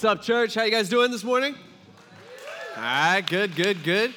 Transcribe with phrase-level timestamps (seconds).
[0.00, 0.54] What's up, church?
[0.54, 1.54] How you guys doing this morning?
[2.74, 4.14] All right, good, good, good.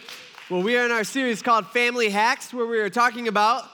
[0.49, 3.65] Well, we are in our series called Family Hacks, where we are talking about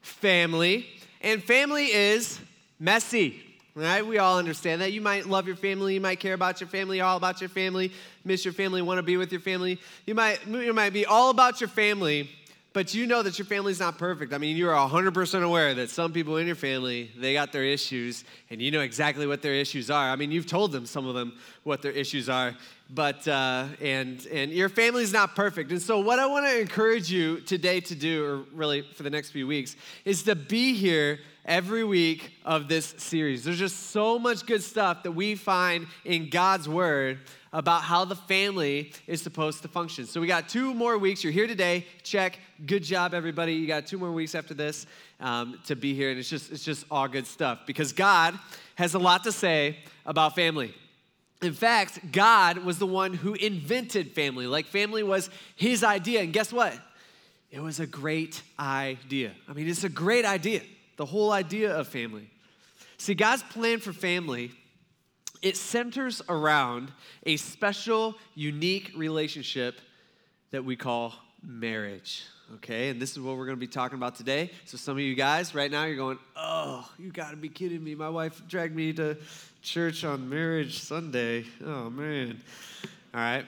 [0.00, 0.88] family.
[1.20, 2.40] And family is
[2.80, 3.40] messy,
[3.76, 4.04] right?
[4.04, 4.90] We all understand that.
[4.90, 7.92] You might love your family, you might care about your family, all about your family,
[8.24, 9.78] miss your family, want to be with your family.
[10.04, 12.28] You might, you might be all about your family,
[12.72, 14.32] but you know that your family's not perfect.
[14.32, 17.64] I mean, you are 100% aware that some people in your family, they got their
[17.64, 20.10] issues, and you know exactly what their issues are.
[20.10, 22.54] I mean, you've told them, some of them, what their issues are,
[22.88, 25.70] but, uh, and, and your family's not perfect.
[25.70, 29.10] And so, what I want to encourage you today to do, or really for the
[29.10, 33.44] next few weeks, is to be here every week of this series.
[33.44, 37.18] There's just so much good stuff that we find in God's Word
[37.52, 40.06] about how the family is supposed to function.
[40.06, 41.22] So we got two more weeks.
[41.22, 41.86] You're here today.
[42.02, 42.38] Check.
[42.64, 43.54] Good job, everybody.
[43.54, 44.86] You got two more weeks after this
[45.20, 48.38] um, to be here, and it's just it's just all good stuff because God
[48.76, 50.74] has a lot to say about family.
[51.42, 54.46] In fact, God was the one who invented family.
[54.46, 56.74] Like family was His idea, and guess what?
[57.50, 59.32] It was a great idea.
[59.46, 60.62] I mean, it's a great idea.
[60.96, 62.30] The whole idea of family.
[62.96, 64.52] See, God's plan for family
[65.42, 66.92] it centers around
[67.26, 69.80] a special, unique relationship
[70.52, 72.24] that we call marriage.
[72.54, 74.50] Okay, and this is what we're going to be talking about today.
[74.66, 77.82] So, some of you guys right now, you're going, Oh, you got to be kidding
[77.82, 77.94] me.
[77.94, 79.16] My wife dragged me to
[79.62, 81.46] church on Marriage Sunday.
[81.64, 82.42] Oh, man.
[83.14, 83.46] All right.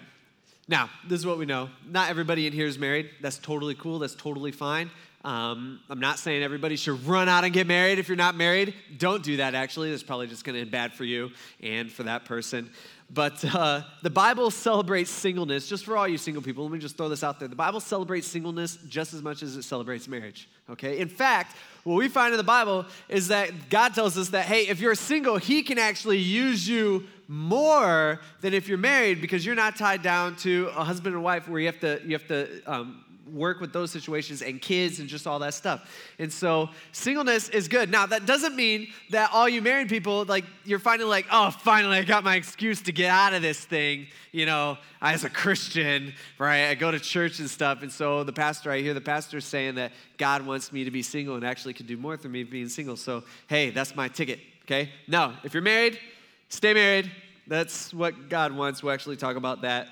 [0.68, 1.68] Now, this is what we know.
[1.86, 3.10] Not everybody in here is married.
[3.20, 3.98] That's totally cool.
[3.98, 4.90] That's totally fine.
[5.24, 8.74] Um, I'm not saying everybody should run out and get married if you're not married.
[8.98, 9.90] Don't do that, actually.
[9.90, 11.30] That's probably just going to end bad for you
[11.62, 12.70] and for that person.
[13.10, 16.64] But uh, the Bible celebrates singleness, just for all you single people.
[16.64, 17.48] Let me just throw this out there.
[17.48, 20.98] The Bible celebrates singleness just as much as it celebrates marriage, okay?
[20.98, 24.66] In fact, what we find in the Bible is that God tells us that, hey,
[24.68, 29.54] if you're single, He can actually use you more than if you're married because you're
[29.54, 32.62] not tied down to a husband and wife where you have to, you have to
[32.66, 35.90] um, work with those situations and kids and just all that stuff.
[36.18, 37.90] And so singleness is good.
[37.90, 41.96] Now, that doesn't mean that all you married people, like, you're finding, like, oh, finally,
[41.98, 44.06] I got my excuse to get out of this thing.
[44.32, 46.68] You know, as a Christian, right?
[46.68, 47.82] I go to church and stuff.
[47.82, 51.02] And so the pastor, I hear the pastor saying that God wants me to be
[51.02, 52.96] single and actually can do more for me being single.
[52.96, 54.90] So, hey, that's my ticket, okay?
[55.06, 56.00] No, if you're married,
[56.48, 57.10] stay married.
[57.46, 58.82] That's what God wants.
[58.82, 59.86] We'll actually talk about that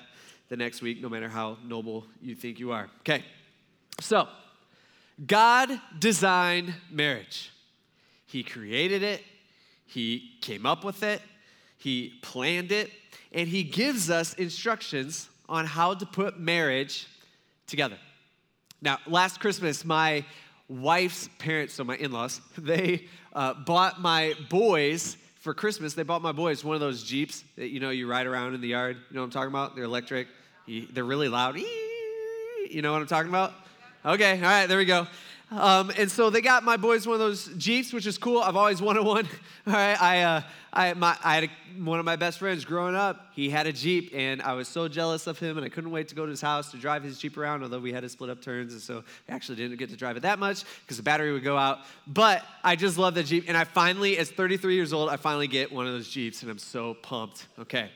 [0.53, 2.87] the next week, no matter how noble you think you are.
[2.99, 3.23] Okay,
[3.99, 4.27] so
[5.25, 7.51] God designed marriage.
[8.27, 9.23] He created it,
[9.87, 11.23] He came up with it,
[11.79, 12.91] He planned it,
[13.31, 17.07] and He gives us instructions on how to put marriage
[17.65, 17.97] together.
[18.79, 20.23] Now, last Christmas, my
[20.69, 25.95] wife's parents, so my in laws, they uh, bought my boys for Christmas.
[25.95, 28.61] They bought my boys one of those Jeeps that you know you ride around in
[28.61, 28.97] the yard.
[29.09, 29.75] You know what I'm talking about?
[29.75, 30.27] They're electric.
[30.67, 31.57] They're really loud.
[31.57, 33.53] You know what I'm talking about?
[34.05, 35.07] Okay, all right, there we go.
[35.51, 38.41] Um, and so they got my boys one of those Jeeps, which is cool.
[38.41, 39.27] I've always wanted one.
[39.67, 40.41] All right, I, uh,
[40.73, 41.49] I, my, I had a,
[41.83, 43.27] one of my best friends growing up.
[43.35, 46.07] He had a Jeep, and I was so jealous of him, and I couldn't wait
[46.07, 47.61] to go to his house to drive his Jeep around.
[47.61, 50.17] Although we had to split up turns, and so I actually didn't get to drive
[50.17, 51.79] it that much because the battery would go out.
[52.07, 55.47] But I just love the Jeep, and I finally, as 33 years old, I finally
[55.47, 57.47] get one of those Jeeps, and I'm so pumped.
[57.59, 57.91] Okay.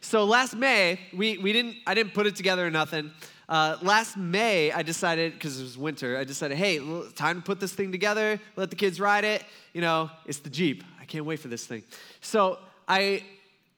[0.00, 3.12] So last May, we, we didn't, I didn't put it together or nothing.
[3.48, 6.78] Uh, last May, I decided, because it was winter, I decided, hey,
[7.16, 9.44] time to put this thing together, let the kids ride it.
[9.72, 10.84] You know, it's the Jeep.
[11.00, 11.82] I can't wait for this thing.
[12.20, 12.58] So
[12.88, 13.24] I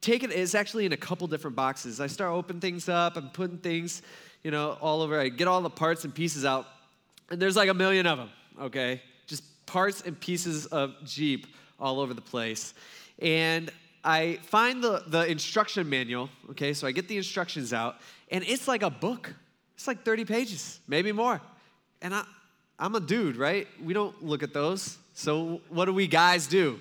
[0.01, 2.01] take it, it's actually in a couple different boxes.
[2.01, 4.03] I start opening things up, I'm putting things,
[4.43, 5.19] you know, all over.
[5.19, 6.67] I get all the parts and pieces out,
[7.31, 8.31] and there's like a million of them,
[8.61, 9.01] okay?
[9.27, 11.47] Just parts and pieces of Jeep
[11.81, 12.75] all over the place.
[13.21, 13.73] And
[14.05, 17.97] I find the, the instruction manual, okay, so I get the instructions out,
[18.31, 19.33] and it's like a book.
[19.77, 21.41] It's like 30 pages, maybe more.
[22.01, 22.25] And I,
[22.79, 23.69] I'm a dude, right?
[23.83, 24.99] We don't look at those.
[25.15, 26.81] So what do we guys do?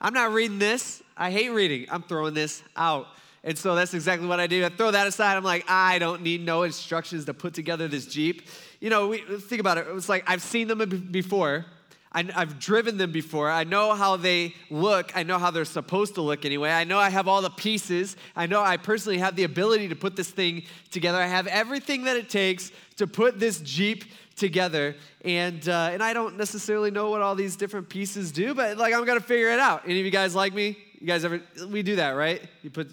[0.00, 1.02] I'm not reading this.
[1.16, 1.86] I hate reading.
[1.90, 3.06] I'm throwing this out.
[3.42, 4.64] And so that's exactly what I do.
[4.64, 5.36] I throw that aside.
[5.36, 8.46] I'm like, I don't need no instructions to put together this Jeep.
[8.80, 9.86] You know, we, think about it.
[9.90, 11.66] It's like I've seen them before.
[12.12, 13.48] I, have driven them before.
[13.50, 15.16] I know how they look.
[15.16, 16.70] I know how they're supposed to look anyway.
[16.70, 18.16] I know I have all the pieces.
[18.34, 21.18] I know I personally have the ability to put this thing together.
[21.18, 24.04] I have everything that it takes to put this Jeep
[24.34, 24.96] together.
[25.24, 28.92] And, uh, and I don't necessarily know what all these different pieces do, but like
[28.92, 29.82] I'm going to figure it out.
[29.84, 30.76] Any of you guys like me?
[31.00, 32.42] You guys ever, we do that, right?
[32.62, 32.90] You put,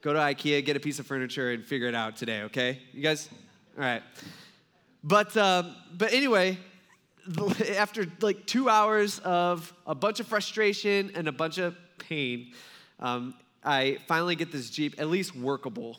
[0.00, 2.80] go to Ikea, get a piece of furniture, and figure it out today, okay?
[2.92, 3.28] You guys?
[3.76, 4.02] All right.
[5.04, 6.58] But, um, but anyway,
[7.76, 12.52] after like two hours of a bunch of frustration and a bunch of pain,
[13.00, 13.34] um,
[13.64, 15.98] I finally get this Jeep, at least workable.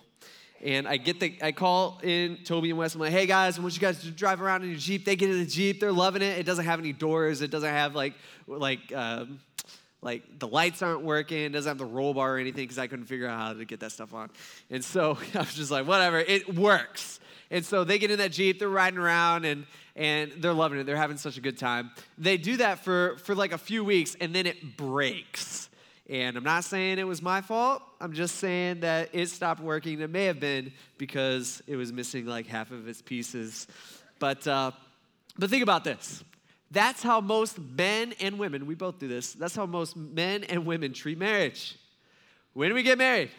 [0.64, 2.96] And I get the, I call in Toby and Wes.
[2.96, 5.06] I'm like, hey guys, I want you guys to drive around in your Jeep.
[5.06, 6.40] They get in the Jeep, they're loving it.
[6.40, 7.42] It doesn't have any doors.
[7.42, 8.14] It doesn't have like,
[8.48, 9.40] like, um,
[10.02, 11.40] like the lights aren't working.
[11.40, 13.66] It doesn't have the roll bar or anything because I couldn't figure out how to
[13.66, 14.30] get that stuff on.
[14.70, 17.20] And so I was just like, whatever, it works.
[17.50, 19.66] And so they get in that Jeep, they're riding around and
[19.96, 20.86] and they're loving it.
[20.86, 21.92] They're having such a good time.
[22.18, 25.70] They do that for for like a few weeks and then it breaks.
[26.10, 27.82] And I'm not saying it was my fault.
[28.00, 30.00] I'm just saying that it stopped working.
[30.00, 33.68] It may have been because it was missing like half of its pieces.
[34.18, 34.72] But, uh,
[35.38, 36.24] but think about this.
[36.72, 40.66] That's how most men and women, we both do this, that's how most men and
[40.66, 41.78] women treat marriage.
[42.54, 43.32] When we get married,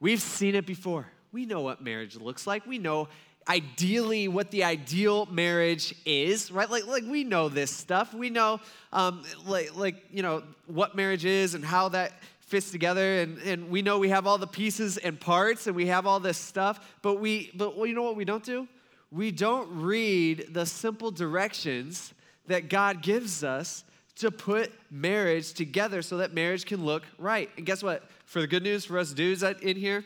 [0.00, 1.06] we've seen it before.
[1.32, 2.66] We know what marriage looks like.
[2.66, 3.08] We know
[3.48, 6.70] ideally what the ideal marriage is, right?
[6.70, 8.12] Like, like we know this stuff.
[8.12, 8.60] We know,
[8.92, 13.20] um, like, like, you know, what marriage is and how that fits together.
[13.20, 16.20] And, and we know we have all the pieces and parts and we have all
[16.20, 16.94] this stuff.
[17.02, 18.68] But we, but well, you know what we don't do?
[19.10, 22.12] We don't read the simple directions
[22.48, 23.84] that God gives us
[24.16, 27.50] to put marriage together so that marriage can look right.
[27.56, 28.02] And guess what?
[28.24, 30.04] For the good news for us dudes in here,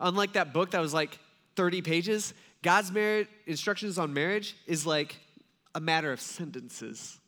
[0.00, 1.18] unlike that book that was like
[1.56, 5.16] 30 pages, God's marriage, instructions on marriage is like
[5.74, 7.18] a matter of sentences.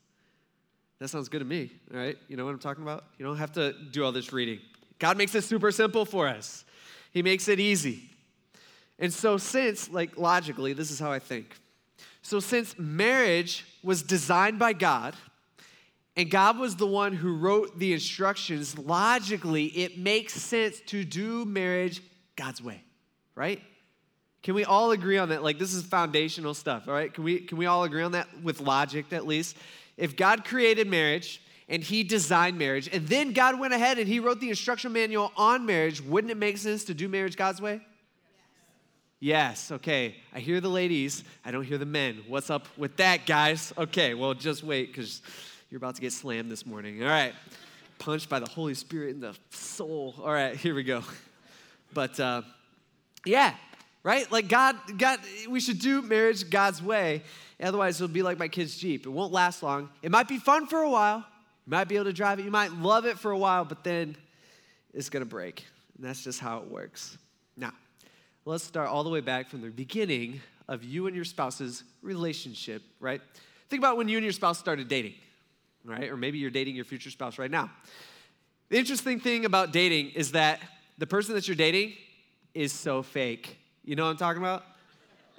[0.98, 2.18] That sounds good to me, all right?
[2.28, 3.04] You know what I'm talking about?
[3.16, 4.58] You don't have to do all this reading.
[4.98, 6.64] God makes it super simple for us,
[7.12, 8.10] He makes it easy.
[8.98, 11.56] And so, since, like, logically, this is how I think.
[12.30, 15.16] So, since marriage was designed by God,
[16.14, 21.44] and God was the one who wrote the instructions, logically, it makes sense to do
[21.44, 22.00] marriage
[22.36, 22.84] God's way,
[23.34, 23.60] right?
[24.44, 25.42] Can we all agree on that?
[25.42, 27.12] Like, this is foundational stuff, all right?
[27.12, 29.56] Can we, can we all agree on that with logic at least?
[29.96, 34.20] If God created marriage and He designed marriage, and then God went ahead and He
[34.20, 37.80] wrote the instruction manual on marriage, wouldn't it make sense to do marriage God's way?
[39.22, 39.70] Yes.
[39.70, 40.16] okay.
[40.34, 42.22] I hear the ladies, I don't hear the men.
[42.26, 43.70] What's up with that, guys?
[43.76, 45.20] Okay, well, just wait because
[45.68, 47.02] you're about to get slammed this morning.
[47.02, 47.34] All right.
[47.98, 50.14] Punched by the Holy Spirit in the soul.
[50.22, 51.02] All right, here we go.
[51.92, 52.42] But uh,
[53.26, 53.54] yeah,
[54.02, 54.30] right?
[54.32, 55.20] Like God, God,
[55.50, 57.22] we should do marriage God's way.
[57.62, 59.04] Otherwise, it'll be like my kid's Jeep.
[59.04, 59.90] It won't last long.
[60.00, 61.18] It might be fun for a while.
[61.66, 62.44] You might be able to drive it.
[62.44, 64.16] You might love it for a while, but then
[64.94, 65.66] it's going to break.
[65.96, 67.18] And that's just how it works.
[67.54, 67.72] Now,
[68.44, 72.82] let's start all the way back from the beginning of you and your spouse's relationship,
[73.00, 73.20] right?
[73.68, 75.14] Think about when you and your spouse started dating,
[75.84, 76.10] right?
[76.10, 77.70] Or maybe you're dating your future spouse right now.
[78.68, 80.60] The interesting thing about dating is that
[80.98, 81.94] the person that you're dating
[82.54, 83.58] is so fake.
[83.84, 84.64] You know what I'm talking about?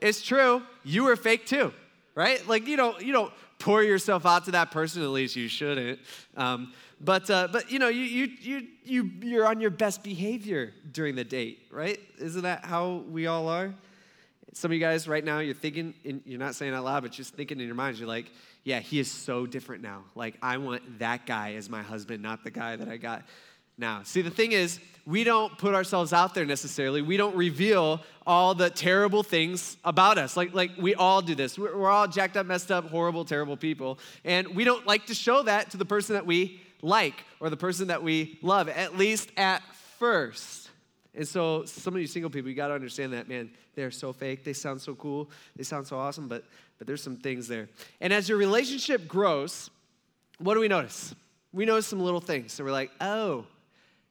[0.01, 0.63] It's true.
[0.83, 1.74] You were fake too,
[2.15, 2.45] right?
[2.47, 5.04] Like you don't you don't pour yourself out to that person.
[5.04, 6.00] At least you shouldn't.
[6.36, 10.73] Um, but uh, but you know you you you you you're on your best behavior
[10.92, 11.99] during the date, right?
[12.19, 13.73] Isn't that how we all are?
[14.54, 17.14] Some of you guys right now, you're thinking, in, you're not saying out loud, but
[17.14, 18.30] just thinking in your minds, you're like,
[18.66, 20.04] yeah, he is so different now.
[20.14, 23.23] Like, I want that guy as my husband, not the guy that I got
[23.78, 24.02] now.
[24.04, 27.02] See, the thing is, we don't put ourselves out there necessarily.
[27.02, 30.35] We don't reveal all the terrible things about us.
[30.35, 31.57] Like, like we all do this.
[31.57, 33.99] We're, we're all jacked up, messed up, horrible, terrible people.
[34.26, 37.57] And we don't like to show that to the person that we like or the
[37.57, 39.61] person that we love, at least at
[40.00, 40.69] first.
[41.14, 44.14] And so, some of you single people, you got to understand that, man, they're so
[44.14, 44.44] fake.
[44.44, 45.30] They sound so cool.
[45.56, 46.45] They sound so awesome, but,
[46.78, 47.68] but there's some things there.
[48.00, 49.69] And as your relationship grows,
[50.40, 51.14] what do we notice?
[51.54, 52.54] We notice some little things.
[52.54, 53.45] So we're like, oh,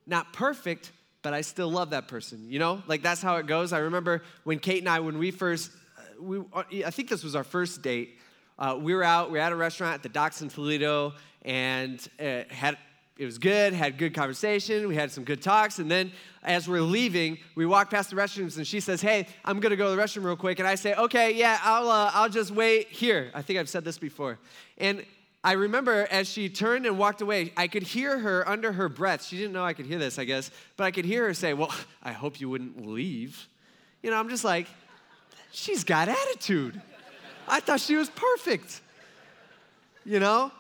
[0.06, 2.46] not perfect, but I still love that person.
[2.48, 3.72] You know, like that's how it goes.
[3.72, 7.24] I remember when Kate and I, when we first, uh, we, uh, I think this
[7.24, 8.18] was our first date.
[8.60, 11.14] Uh, we were out, we were at a restaurant at the docks in Toledo,
[11.46, 12.76] and uh, had
[13.16, 16.12] it was good, had good conversation, we had some good talks, and then
[16.42, 19.90] as we're leaving, we walk past the restrooms, and she says, "Hey, I'm gonna go
[19.90, 22.88] to the restroom real quick," and I say, "Okay, yeah, I'll uh, I'll just wait
[22.88, 24.38] here." I think I've said this before,
[24.76, 25.04] and
[25.42, 29.24] I remember as she turned and walked away, I could hear her under her breath.
[29.24, 31.54] She didn't know I could hear this, I guess, but I could hear her say,
[31.54, 33.48] Well, I hope you wouldn't leave.
[34.02, 34.66] You know, I'm just like,
[35.52, 36.80] She's got attitude.
[37.50, 38.80] I thought she was perfect.
[40.04, 40.52] You know?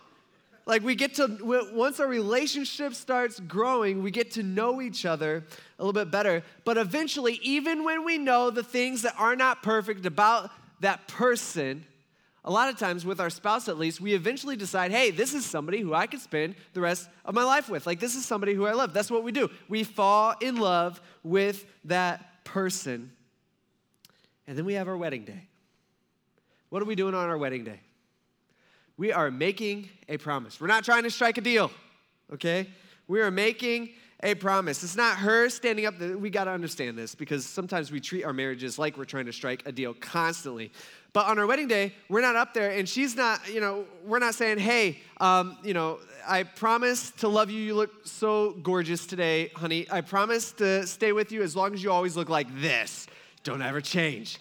[0.66, 1.38] Like we get to,
[1.72, 5.44] once our relationship starts growing, we get to know each other
[5.78, 6.42] a little bit better.
[6.64, 11.84] But eventually, even when we know the things that are not perfect about that person,
[12.44, 15.44] a lot of times with our spouse at least we eventually decide hey this is
[15.44, 18.54] somebody who i could spend the rest of my life with like this is somebody
[18.54, 23.12] who i love that's what we do we fall in love with that person
[24.46, 25.49] and then we have our wedding day
[26.70, 27.80] what are we doing on our wedding day
[28.96, 31.70] we are making a promise we're not trying to strike a deal
[32.32, 32.66] okay
[33.06, 33.90] we are making
[34.22, 34.82] a promise.
[34.84, 35.98] It's not her standing up.
[35.98, 39.32] We got to understand this because sometimes we treat our marriages like we're trying to
[39.32, 40.70] strike a deal constantly.
[41.12, 44.20] But on our wedding day, we're not up there, and she's not, you know, we're
[44.20, 47.60] not saying, hey, um, you know, I promise to love you.
[47.60, 49.86] You look so gorgeous today, honey.
[49.90, 53.06] I promise to stay with you as long as you always look like this.
[53.42, 54.38] Don't ever change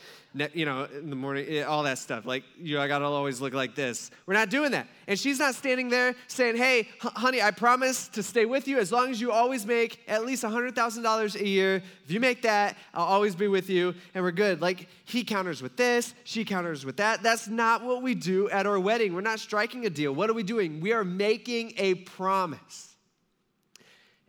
[0.54, 2.26] you know, in the morning, eh, all that stuff.
[2.26, 4.12] Like, you know, I gotta always look like this.
[4.28, 4.88] We're not doing that.
[5.08, 8.92] And she's not standing there saying, hey, honey, I promise to stay with you as
[8.92, 11.82] long as you always make at least $100,000 a year.
[12.06, 14.62] If you make that, I'll always be with you and we're good.
[14.62, 17.24] Like, he counters with this, she counters with that.
[17.24, 19.16] That's not what we do at our wedding.
[19.16, 20.14] We're not striking a deal.
[20.14, 20.80] What are we doing?
[20.80, 22.96] We are making a promise,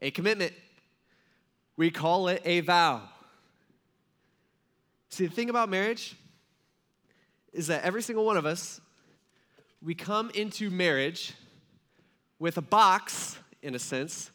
[0.00, 0.54] a commitment.
[1.76, 3.09] We call it a vow.
[5.10, 6.16] See, the thing about marriage
[7.52, 8.80] is that every single one of us,
[9.82, 11.34] we come into marriage
[12.38, 14.30] with a box, in a sense,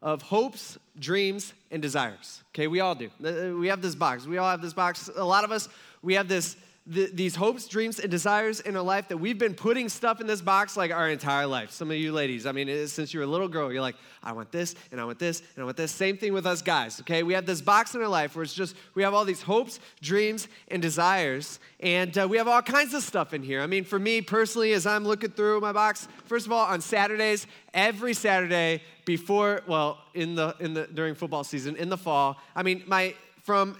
[0.00, 2.42] of hopes, dreams, and desires.
[2.54, 3.10] Okay, we all do.
[3.22, 4.26] Uh, uh, we have this box.
[4.26, 5.10] We all have this box.
[5.14, 5.68] A lot of us,
[6.02, 6.56] we have this
[6.88, 10.28] the, these hopes, dreams, and desires in our life that we've been putting stuff in
[10.28, 11.72] this box like our entire life.
[11.72, 14.32] Some of you ladies, I mean, since you were a little girl, you're like, I
[14.32, 15.90] want this, and I want this, and I want this.
[15.90, 17.24] Same thing with us guys, okay?
[17.24, 19.80] We have this box in our life where it's just, we have all these hopes,
[20.00, 23.60] dreams, and desires, and uh, we have all kinds of stuff in here.
[23.60, 26.80] I mean, for me personally, as I'm looking through my box, first of all, on
[26.80, 32.36] Saturdays, every Saturday before, well, in the, in the, during football season, in the fall,
[32.54, 33.76] I mean, my, from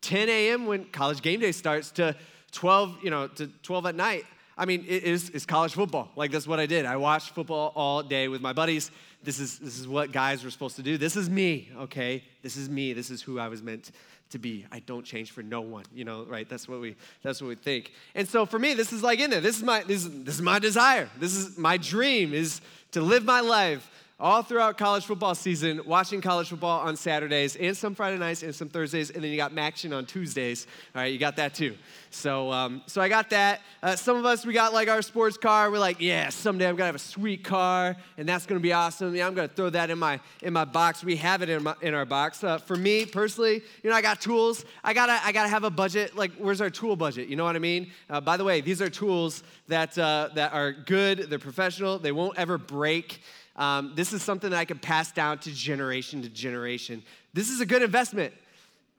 [0.00, 0.66] 10 a.m.
[0.66, 2.16] when college game day starts to
[2.52, 4.24] 12, you know, to 12 at night.
[4.56, 6.10] I mean, it is it's college football.
[6.16, 6.84] Like that's what I did.
[6.84, 8.90] I watched football all day with my buddies.
[9.22, 10.98] This is this is what guys were supposed to do.
[10.98, 12.24] This is me, okay?
[12.42, 12.92] This is me.
[12.92, 13.92] This is who I was meant
[14.30, 14.66] to be.
[14.72, 16.48] I don't change for no one, you know, right?
[16.48, 17.92] That's what we that's what we think.
[18.16, 19.40] And so for me, this is like in there.
[19.40, 21.08] This is my this is, this is my desire.
[21.18, 22.60] This is my dream is
[22.92, 23.88] to live my life
[24.20, 28.52] all throughout college football season, watching college football on Saturdays and some Friday nights and
[28.52, 30.66] some Thursdays, and then you got Maction on Tuesdays.
[30.94, 31.76] All right, you got that too.
[32.10, 33.60] So, um, so I got that.
[33.80, 35.70] Uh, some of us, we got like our sports car.
[35.70, 39.14] We're like, yeah, someday I'm gonna have a sweet car, and that's gonna be awesome.
[39.14, 41.04] Yeah, I'm gonna throw that in my in my box.
[41.04, 42.42] We have it in my, in our box.
[42.42, 44.64] Uh, for me personally, you know, I got tools.
[44.82, 46.16] I gotta I gotta have a budget.
[46.16, 47.28] Like, where's our tool budget?
[47.28, 47.92] You know what I mean?
[48.10, 51.30] Uh, by the way, these are tools that uh, that are good.
[51.30, 52.00] They're professional.
[52.00, 53.20] They won't ever break.
[53.58, 57.02] Um, this is something that I can pass down to generation to generation.
[57.34, 58.32] This is a good investment.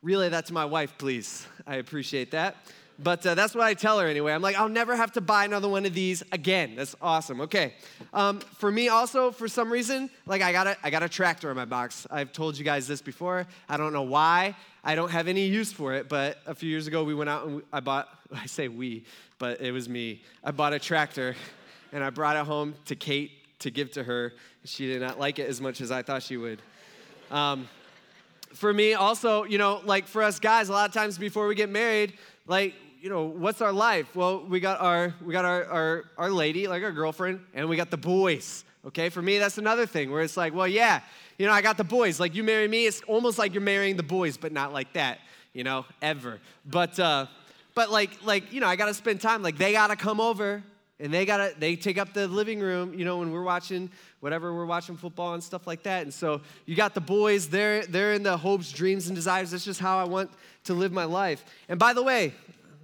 [0.04, 1.48] Relay that to my wife, please.
[1.66, 2.58] I appreciate that.
[3.02, 4.34] But uh, that's what I tell her anyway.
[4.34, 6.76] I'm like, I'll never have to buy another one of these again.
[6.76, 7.40] That's awesome.
[7.42, 7.74] Okay.
[8.14, 11.50] Um, for me, also, for some reason, like I got a, I got a tractor
[11.50, 12.06] in my box.
[12.12, 13.48] I've told you guys this before.
[13.70, 14.56] I don't know why.
[14.84, 16.10] I don't have any use for it.
[16.10, 18.10] But a few years ago, we went out and we, I bought.
[18.34, 19.06] I say we,
[19.38, 20.22] but it was me.
[20.44, 21.36] I bought a tractor,
[21.94, 24.34] and I brought it home to Kate to give to her.
[24.66, 26.62] She did not like it as much as I thought she would.
[27.32, 27.68] Um,
[28.54, 31.56] for me, also, you know, like for us guys, a lot of times before we
[31.56, 32.14] get married,
[32.48, 34.16] like, you know, what's our life?
[34.16, 37.78] Well, we got our we got our, our our lady, like our girlfriend, and we
[37.78, 38.66] got the boys.
[38.88, 41.02] Okay, for me, that's another thing where it's like, well, yeah,
[41.38, 42.20] you know, I got the boys.
[42.20, 45.20] Like you marry me, it's almost like you're marrying the boys, but not like that,
[45.54, 46.40] you know, ever.
[46.66, 47.28] But uh,
[47.76, 49.44] but like like you know, I gotta spend time.
[49.44, 50.64] Like they gotta come over
[51.00, 53.90] and they gotta they take up the living room you know when we're watching
[54.20, 56.04] whatever we're watching football and stuff like that.
[56.04, 59.52] And so you got the boys they're they're in the hopes dreams and desires.
[59.52, 60.32] That's just how i want
[60.66, 61.44] to live my life.
[61.68, 62.34] And by the way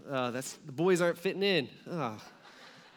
[0.09, 1.67] uh, that's the boys aren't fitting in.
[1.89, 1.93] Oh.
[1.93, 2.19] all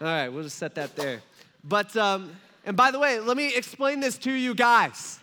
[0.01, 1.21] right we'll just set that there.
[1.65, 2.31] But um,
[2.65, 5.19] and by the way let me explain this to you guys.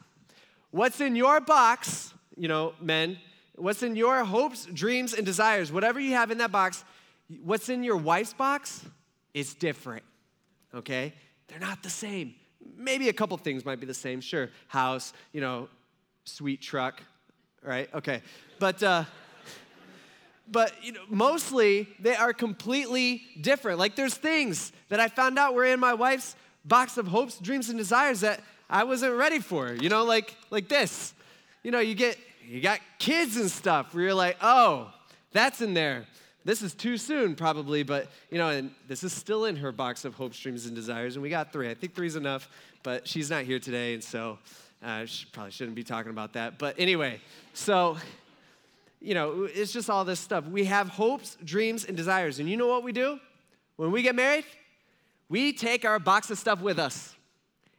[0.71, 3.17] What's in your box you know men
[3.55, 6.83] what's in your hopes dreams and desires whatever you have in that box
[7.43, 8.85] what's in your wife's box
[9.35, 10.03] is different,
[10.73, 11.13] okay?
[11.47, 12.33] They're not the same.
[12.75, 14.49] Maybe a couple things might be the same, sure.
[14.69, 15.67] House, you know,
[16.23, 17.03] sweet truck,
[17.61, 17.93] right?
[17.93, 18.21] Okay.
[18.59, 19.03] But, uh,
[20.49, 23.77] but you know, mostly they are completely different.
[23.77, 27.69] Like there's things that I found out were in my wife's box of hopes, dreams,
[27.69, 29.73] and desires that I wasn't ready for.
[29.73, 31.13] You know, like like this.
[31.61, 34.93] You know, you get you got kids and stuff where you're like, oh,
[35.31, 36.05] that's in there
[36.45, 40.05] this is too soon probably but you know and this is still in her box
[40.05, 41.69] of hopes dreams and desires and we got three.
[41.69, 42.47] I think three's enough
[42.83, 44.37] but she's not here today and so
[44.83, 46.57] uh, she probably shouldn't be talking about that.
[46.57, 47.19] But anyway
[47.53, 47.97] so
[49.01, 50.45] you know it's just all this stuff.
[50.45, 53.19] We have hopes dreams and desires and you know what we do?
[53.75, 54.45] When we get married
[55.27, 57.15] we take our box of stuff with us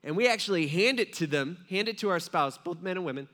[0.03, 3.07] and we actually hand it to them hand it to our spouse both men and
[3.07, 3.29] women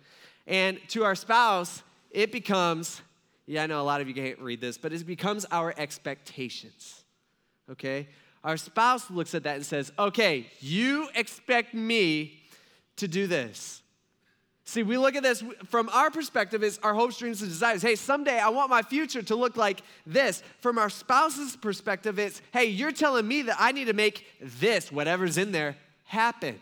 [0.46, 3.00] and to our spouse it becomes
[3.46, 7.02] yeah, I know a lot of you can't read this, but it becomes our expectations.
[7.70, 8.08] Okay?
[8.44, 12.40] Our spouse looks at that and says, okay, you expect me
[12.96, 13.82] to do this.
[14.64, 17.82] See, we look at this from our perspective as our hopes, dreams, and desires.
[17.82, 20.42] Hey, someday I want my future to look like this.
[20.60, 24.92] From our spouse's perspective, it's, hey, you're telling me that I need to make this,
[24.92, 26.60] whatever's in there, happen.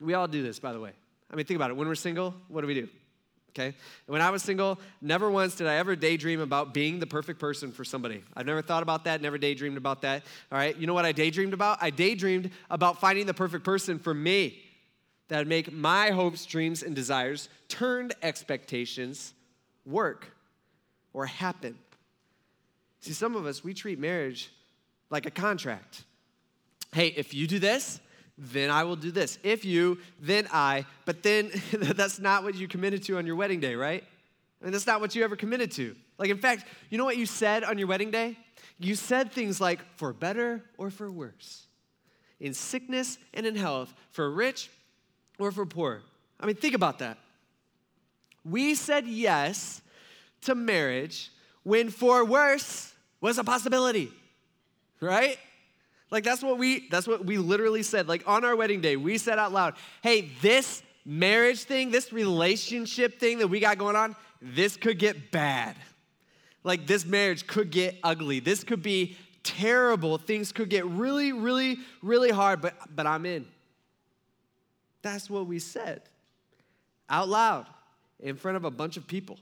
[0.00, 0.92] We all do this, by the way.
[1.30, 1.76] I mean, think about it.
[1.76, 2.88] When we're single, what do we do?
[3.50, 3.74] Okay?
[4.06, 7.72] When I was single, never once did I ever daydream about being the perfect person
[7.72, 8.22] for somebody.
[8.36, 10.22] I've never thought about that, never daydreamed about that.
[10.52, 10.76] All right?
[10.76, 11.78] You know what I daydreamed about?
[11.80, 14.62] I daydreamed about finding the perfect person for me
[15.28, 19.32] that would make my hopes, dreams, and desires, turned expectations,
[19.84, 20.26] work
[21.12, 21.78] or happen.
[23.00, 24.52] See, some of us, we treat marriage
[25.08, 26.04] like a contract.
[26.92, 28.00] Hey, if you do this,
[28.40, 29.38] then I will do this.
[29.42, 30.86] If you, then I.
[31.04, 34.02] But then that's not what you committed to on your wedding day, right?
[34.60, 35.94] I mean, that's not what you ever committed to.
[36.18, 38.36] Like, in fact, you know what you said on your wedding day?
[38.78, 41.66] You said things like, for better or for worse,
[42.40, 44.70] in sickness and in health, for rich
[45.38, 46.02] or for poor.
[46.38, 47.18] I mean, think about that.
[48.44, 49.82] We said yes
[50.42, 51.30] to marriage
[51.62, 54.10] when for worse was a possibility,
[55.00, 55.38] right?
[56.10, 58.08] Like that's what we that's what we literally said.
[58.08, 63.20] Like on our wedding day, we said out loud, "Hey, this marriage thing, this relationship
[63.20, 65.76] thing that we got going on, this could get bad.
[66.64, 68.40] Like this marriage could get ugly.
[68.40, 70.18] This could be terrible.
[70.18, 73.46] Things could get really really really hard, but but I'm in."
[75.02, 76.02] That's what we said
[77.08, 77.66] out loud
[78.20, 79.38] in front of a bunch of people.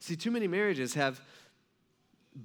[0.00, 1.20] See, too many marriages have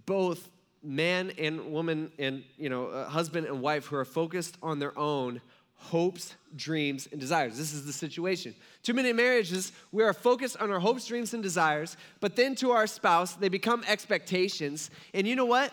[0.06, 0.50] both
[0.84, 5.42] man and woman and you know husband and wife who are focused on their own
[5.76, 7.58] hopes dreams and desires.
[7.58, 8.54] This is the situation.
[8.84, 12.72] Too many marriages we are focused on our hopes dreams and desires but then to
[12.72, 14.90] our spouse they become expectations.
[15.14, 15.72] And you know what?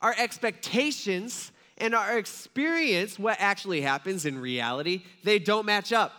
[0.00, 6.12] Our expectations and our experience what actually happens in reality they don't match up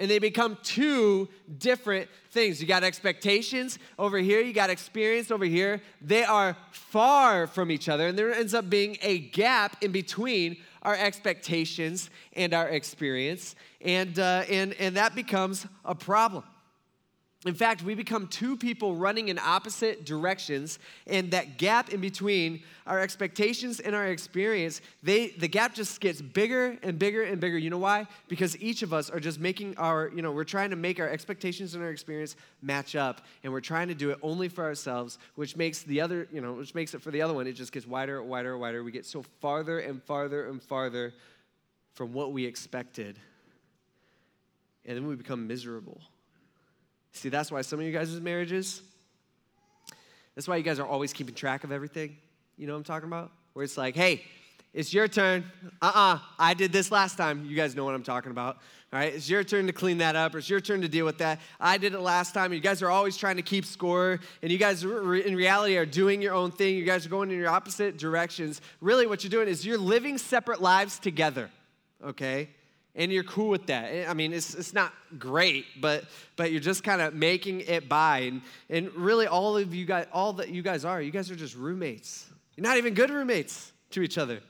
[0.00, 2.60] and they become two different things.
[2.60, 5.82] You got expectations over here, you got experience over here.
[6.00, 10.56] They are far from each other, and there ends up being a gap in between
[10.82, 16.44] our expectations and our experience, and, uh, and, and that becomes a problem.
[17.46, 22.62] In fact, we become two people running in opposite directions, and that gap in between
[22.86, 27.56] our expectations and our experience, they, the gap just gets bigger and bigger and bigger.
[27.56, 28.06] You know why?
[28.28, 31.08] Because each of us are just making our, you know, we're trying to make our
[31.08, 35.16] expectations and our experience match up, and we're trying to do it only for ourselves,
[35.36, 37.72] which makes the other, you know, which makes it for the other one, it just
[37.72, 38.84] gets wider, and wider, and wider.
[38.84, 41.14] We get so farther and farther and farther
[41.94, 43.18] from what we expected,
[44.84, 46.02] and then we become miserable.
[47.12, 48.82] See, that's why some of you guys' marriages,
[50.34, 52.16] that's why you guys are always keeping track of everything.
[52.56, 53.32] You know what I'm talking about?
[53.52, 54.24] Where it's like, hey,
[54.72, 55.44] it's your turn.
[55.82, 57.44] Uh uh-uh, uh I did this last time.
[57.44, 58.58] You guys know what I'm talking about.
[58.92, 61.04] All right, it's your turn to clean that up, or it's your turn to deal
[61.04, 61.40] with that.
[61.60, 62.52] I did it last time.
[62.52, 66.20] You guys are always trying to keep score, and you guys, in reality, are doing
[66.20, 66.74] your own thing.
[66.74, 68.60] You guys are going in your opposite directions.
[68.80, 71.50] Really, what you're doing is you're living separate lives together,
[72.04, 72.48] okay?
[72.94, 74.08] And you're cool with that.
[74.08, 76.04] I mean, it's, it's not great, but
[76.36, 78.20] but you're just kind of making it by.
[78.20, 81.36] And, and really, all of you guys, all that you guys are, you guys are
[81.36, 82.26] just roommates.
[82.56, 84.40] You're not even good roommates to each other.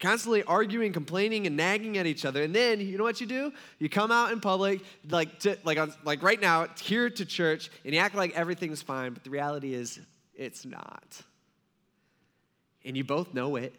[0.00, 2.42] Constantly arguing, complaining, and nagging at each other.
[2.42, 3.52] And then you know what you do?
[3.78, 7.70] You come out in public, like to, like on, like right now, here to church,
[7.84, 9.12] and you act like everything's fine.
[9.12, 10.00] But the reality is,
[10.34, 11.22] it's not.
[12.82, 13.74] And you both know it.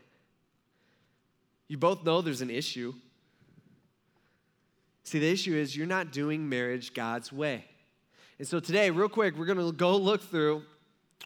[1.68, 2.94] You both know there's an issue.
[5.04, 7.66] See, the issue is you're not doing marriage God's way.
[8.40, 10.64] And so today, real quick, we're gonna go look through,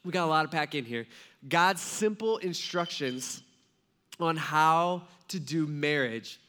[0.03, 1.05] we got a lot to pack in here,
[1.47, 3.41] God's simple instructions
[4.19, 6.39] on how to do marriage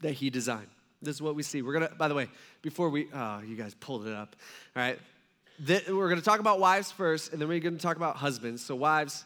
[0.00, 0.68] that He designed.
[1.02, 1.62] This is what we see.
[1.62, 2.28] We're gonna, by the way,
[2.62, 4.36] before we, oh, you guys pulled it up.
[4.76, 4.98] All right.
[5.88, 8.64] we're gonna talk about wives first, and then we're gonna talk about husbands.
[8.64, 9.24] So, wives,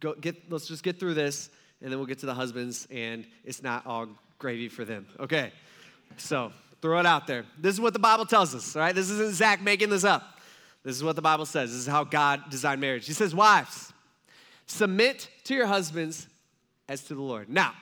[0.00, 3.26] go get, let's just get through this, and then we'll get to the husbands, and
[3.44, 5.06] it's not all gravy for them.
[5.20, 5.52] Okay.
[6.16, 7.44] So throw it out there.
[7.58, 8.94] This is what the Bible tells us, right?
[8.94, 10.38] This isn't Zach making this up.
[10.82, 11.70] This is what the Bible says.
[11.70, 13.06] This is how God designed marriage.
[13.06, 13.92] He says, Wives,
[14.66, 16.26] submit to your husbands
[16.88, 17.48] as to the Lord.
[17.48, 17.72] Now,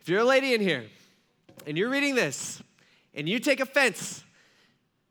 [0.00, 0.84] if you're a lady in here
[1.66, 2.62] and you're reading this
[3.14, 4.22] and you take offense,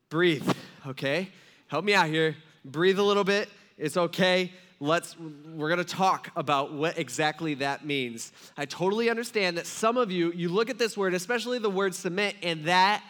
[0.10, 0.50] breathe,
[0.88, 1.30] okay?
[1.68, 2.36] Help me out here.
[2.64, 3.50] Breathe a little bit.
[3.78, 5.16] It's okay let's
[5.56, 10.12] we're going to talk about what exactly that means i totally understand that some of
[10.12, 13.02] you you look at this word especially the word submit and that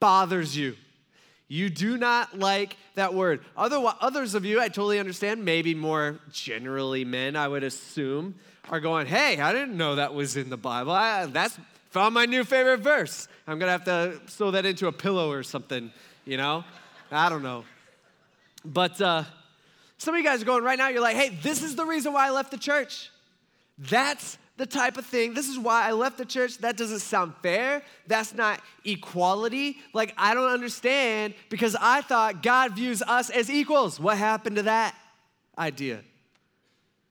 [0.00, 0.76] bothers you
[1.48, 6.18] you do not like that word Other, others of you i totally understand maybe more
[6.30, 8.34] generally men i would assume
[8.68, 11.58] are going hey i didn't know that was in the bible I, that's
[11.94, 13.28] Found my new favorite verse.
[13.46, 15.92] I'm gonna have to sew that into a pillow or something,
[16.24, 16.64] you know?
[17.12, 17.64] I don't know.
[18.64, 19.22] But uh,
[19.98, 22.12] some of you guys are going right now, you're like, hey, this is the reason
[22.12, 23.10] why I left the church.
[23.78, 25.34] That's the type of thing.
[25.34, 26.58] This is why I left the church.
[26.58, 27.82] That doesn't sound fair.
[28.06, 29.78] That's not equality.
[29.92, 33.98] Like, I don't understand because I thought God views us as equals.
[33.98, 34.94] What happened to that
[35.58, 36.02] idea?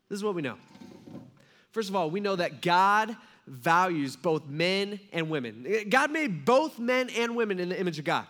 [0.09, 0.57] This is what we know.
[1.71, 3.15] First of all, we know that God
[3.47, 5.65] values both men and women.
[5.89, 8.25] God made both men and women in the image of God.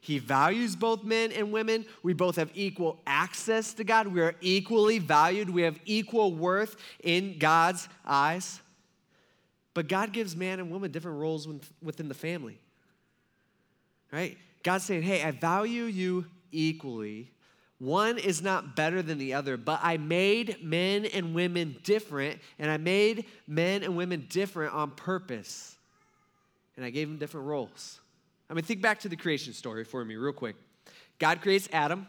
[0.00, 1.84] He values both men and women.
[2.02, 4.06] We both have equal access to God.
[4.06, 5.50] We are equally valued.
[5.50, 8.60] We have equal worth in God's eyes.
[9.74, 11.48] But God gives man and woman different roles
[11.82, 12.58] within the family.
[14.12, 14.38] Right?
[14.62, 17.30] God's saying, hey, I value you equally.
[17.78, 22.70] One is not better than the other, but I made men and women different, and
[22.70, 25.76] I made men and women different on purpose.
[26.76, 28.00] And I gave them different roles.
[28.50, 30.56] I mean, think back to the creation story for me, real quick.
[31.18, 32.06] God creates Adam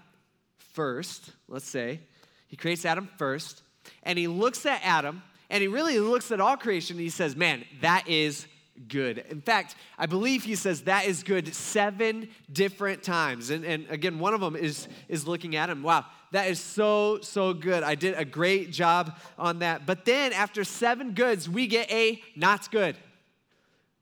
[0.57, 1.99] first, let's say.
[2.47, 3.61] He creates Adam first,
[4.03, 7.35] and he looks at Adam, and he really looks at all creation, and he says,
[7.35, 8.47] Man, that is
[8.87, 9.25] good.
[9.29, 13.49] In fact, I believe he says that is good seven different times.
[13.49, 15.83] And, and again, one of them is, is looking at him.
[15.83, 17.83] Wow, that is so, so good.
[17.83, 19.85] I did a great job on that.
[19.85, 22.95] But then after seven goods, we get a not good.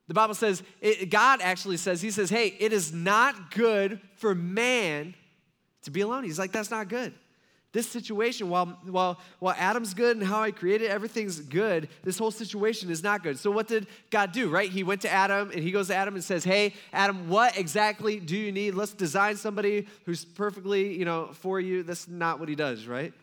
[0.08, 4.34] The Bible says, it, God actually says, He says, hey, it is not good for
[4.34, 5.14] man
[5.84, 6.24] to be alone.
[6.24, 7.14] He's like, that's not good.
[7.74, 12.32] This situation, while, while, while Adam's good and how I created everything's good, this whole
[12.32, 13.38] situation is not good.
[13.38, 14.70] So, what did God do, right?
[14.70, 18.20] He went to Adam and he goes to Adam and says, Hey, Adam, what exactly
[18.20, 18.74] do you need?
[18.74, 21.84] Let's design somebody who's perfectly, you know, for you.
[21.84, 23.14] That's not what he does, right?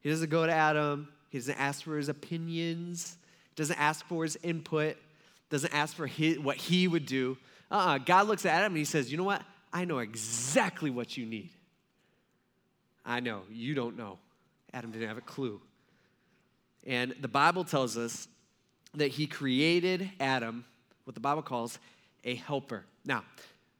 [0.00, 3.16] He doesn't go to Adam, he doesn't ask for his opinions,
[3.56, 4.96] doesn't ask for his input
[5.50, 7.36] doesn't ask for his, what he would do.
[7.70, 7.98] Uh-uh.
[7.98, 9.42] God looks at Adam and he says, You know what?
[9.72, 11.50] I know exactly what you need.
[13.04, 13.42] I know.
[13.50, 14.18] You don't know.
[14.72, 15.60] Adam didn't have a clue.
[16.86, 18.28] And the Bible tells us
[18.94, 20.64] that he created Adam,
[21.04, 21.78] what the Bible calls
[22.24, 22.84] a helper.
[23.04, 23.24] Now,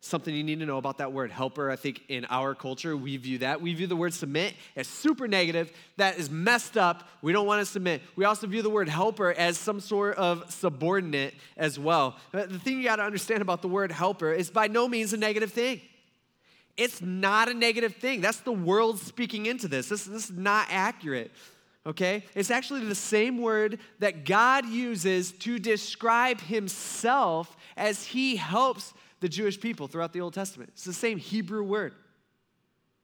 [0.00, 1.70] something you need to know about that word helper.
[1.70, 3.60] I think in our culture, we view that.
[3.60, 5.72] We view the word submit as super negative.
[5.96, 7.08] That is messed up.
[7.20, 8.02] We don't want to submit.
[8.14, 12.16] We also view the word helper as some sort of subordinate as well.
[12.30, 15.12] But the thing you got to understand about the word helper is by no means
[15.12, 15.80] a negative thing.
[16.76, 18.20] It's not a negative thing.
[18.20, 19.88] That's the world speaking into this.
[19.88, 21.32] This, this is not accurate.
[21.84, 22.22] Okay?
[22.36, 29.28] It's actually the same word that God uses to describe himself as he helps the
[29.28, 30.70] Jewish people throughout the Old Testament.
[30.74, 31.94] It's the same Hebrew word.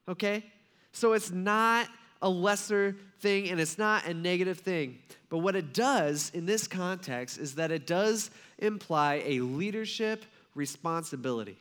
[0.08, 0.44] Okay?
[0.92, 1.88] So it's not
[2.22, 4.98] a lesser thing and it's not a negative thing.
[5.28, 10.24] But what it does in this context is that it does imply a leadership
[10.54, 11.58] responsibility.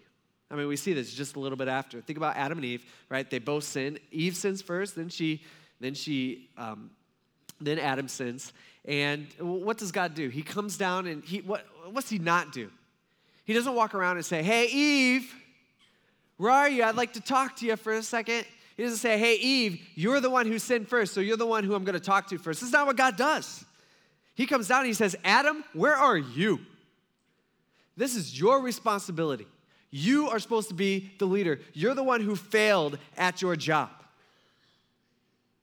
[0.51, 1.99] I mean, we see this just a little bit after.
[1.99, 3.27] Think about Adam and Eve, right?
[3.27, 3.97] They both sin.
[4.11, 5.41] Eve sins first, then she,
[5.79, 6.91] then she, um,
[7.59, 8.53] then Adam sins.
[8.85, 10.29] And what does God do?
[10.29, 12.69] He comes down and he what what's he not do?
[13.43, 15.33] He doesn't walk around and say, Hey, Eve,
[16.37, 16.83] where are you?
[16.83, 18.45] I'd like to talk to you for a second.
[18.77, 21.63] He doesn't say, Hey, Eve, you're the one who sinned first, so you're the one
[21.63, 22.61] who I'm going to talk to first.
[22.61, 23.65] This is not what God does.
[24.35, 26.59] He comes down and he says, Adam, where are you?
[27.95, 29.45] This is your responsibility.
[29.91, 31.59] You are supposed to be the leader.
[31.73, 33.91] You're the one who failed at your job.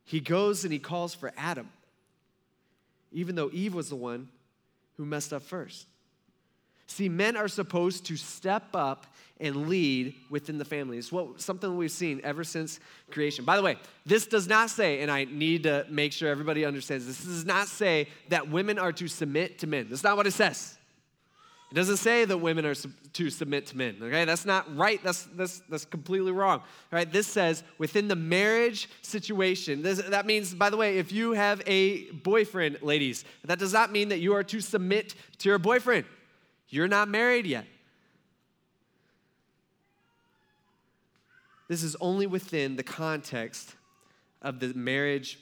[0.04, 1.68] He goes and he calls for Adam,
[3.12, 4.28] even though Eve was the one
[4.96, 5.86] who messed up first.
[6.90, 9.06] See, men are supposed to step up
[9.38, 10.98] and lead within the family.
[10.98, 12.80] It's what, something we've seen ever since
[13.12, 13.44] creation.
[13.44, 17.06] By the way, this does not say, and I need to make sure everybody understands
[17.06, 19.86] this, does not say that women are to submit to men.
[19.88, 20.78] That's not what it says.
[21.70, 24.24] It doesn't say that women are to submit to men, okay?
[24.24, 25.00] That's not right.
[25.04, 27.10] That's, that's, that's completely wrong, all right?
[27.10, 29.80] This says within the marriage situation.
[29.80, 33.92] This, that means, by the way, if you have a boyfriend, ladies, that does not
[33.92, 36.04] mean that you are to submit to your boyfriend.
[36.70, 37.66] You're not married yet.
[41.68, 43.74] This is only within the context
[44.42, 45.38] of the marriage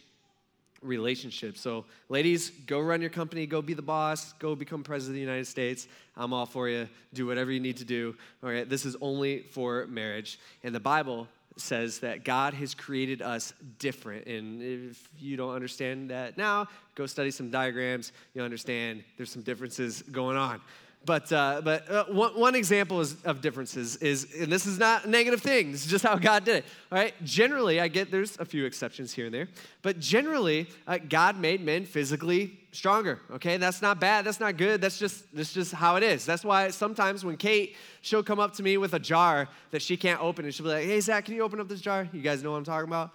[0.83, 1.57] relationship.
[1.57, 5.21] So, ladies, go run your company, go be the boss, go become president of the
[5.21, 5.89] United States.
[6.17, 6.89] I'm all for you.
[7.15, 8.15] Do whatever you need to do.
[8.43, 10.39] All right, this is only for marriage.
[10.63, 14.27] And the Bible says that God has created us different.
[14.27, 18.13] And if you don't understand that now, go study some diagrams.
[18.35, 20.61] You'll understand there's some differences going on.
[21.05, 25.07] But, uh, but uh, one, one example is, of differences is, and this is not
[25.07, 26.65] a negative thing, this is just how God did it.
[26.93, 29.49] All right, generally, I get there's a few exceptions here and there,
[29.81, 33.21] but generally, uh, God made men physically stronger.
[33.31, 36.27] Okay, that's not bad, that's not good, that's just that's just how it is.
[36.27, 39.97] That's why sometimes when Kate, she'll come up to me with a jar that she
[39.97, 42.21] can't open, and she'll be like, "Hey Zach, can you open up this jar?" You
[42.21, 43.13] guys know what I'm talking about.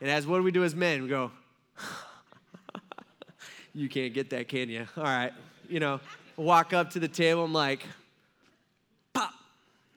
[0.00, 1.02] And as what do we do as men?
[1.02, 1.30] We go,
[3.74, 5.32] "You can't get that, can you?" All right,
[5.68, 6.00] you know
[6.36, 7.44] walk up to the table.
[7.44, 7.84] I'm like,
[9.12, 9.32] pop.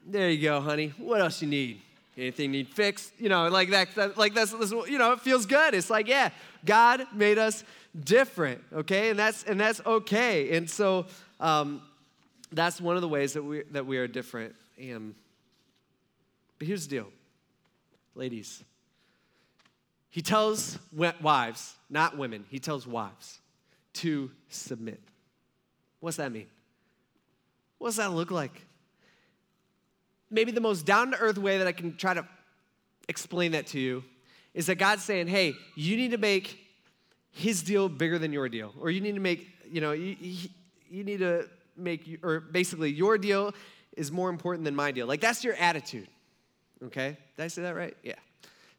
[0.06, 0.93] There you go, honey.
[0.97, 1.82] What else you need?
[2.17, 3.13] Anything need fixed?
[3.19, 5.73] You know, like that, that like that's, that's, you know, it feels good.
[5.73, 6.30] It's like, yeah,
[6.65, 7.63] God made us
[8.04, 9.10] different, okay?
[9.10, 10.56] And that's and that's okay.
[10.58, 11.06] And so
[11.39, 11.82] um,
[12.52, 14.56] that's one of the ways that we that we are different.
[14.80, 15.13] And
[16.58, 17.08] but here's the deal,
[18.15, 18.63] ladies.
[20.10, 20.80] He tells
[21.21, 23.39] wives, not women, he tells wives
[23.93, 25.00] to submit.
[25.99, 26.47] What's that mean?
[27.77, 28.65] What does that look like?
[30.29, 32.27] Maybe the most down to earth way that I can try to
[33.07, 34.03] explain that to you
[34.53, 36.57] is that God's saying, hey, you need to make
[37.31, 38.73] his deal bigger than your deal.
[38.79, 40.15] Or you need to make, you know, you,
[40.89, 43.53] you need to make, or basically, your deal
[43.95, 45.07] is more important than my deal.
[45.07, 46.07] Like, that's your attitude.
[46.83, 47.17] Okay?
[47.36, 47.95] Did I say that right?
[48.03, 48.15] Yeah.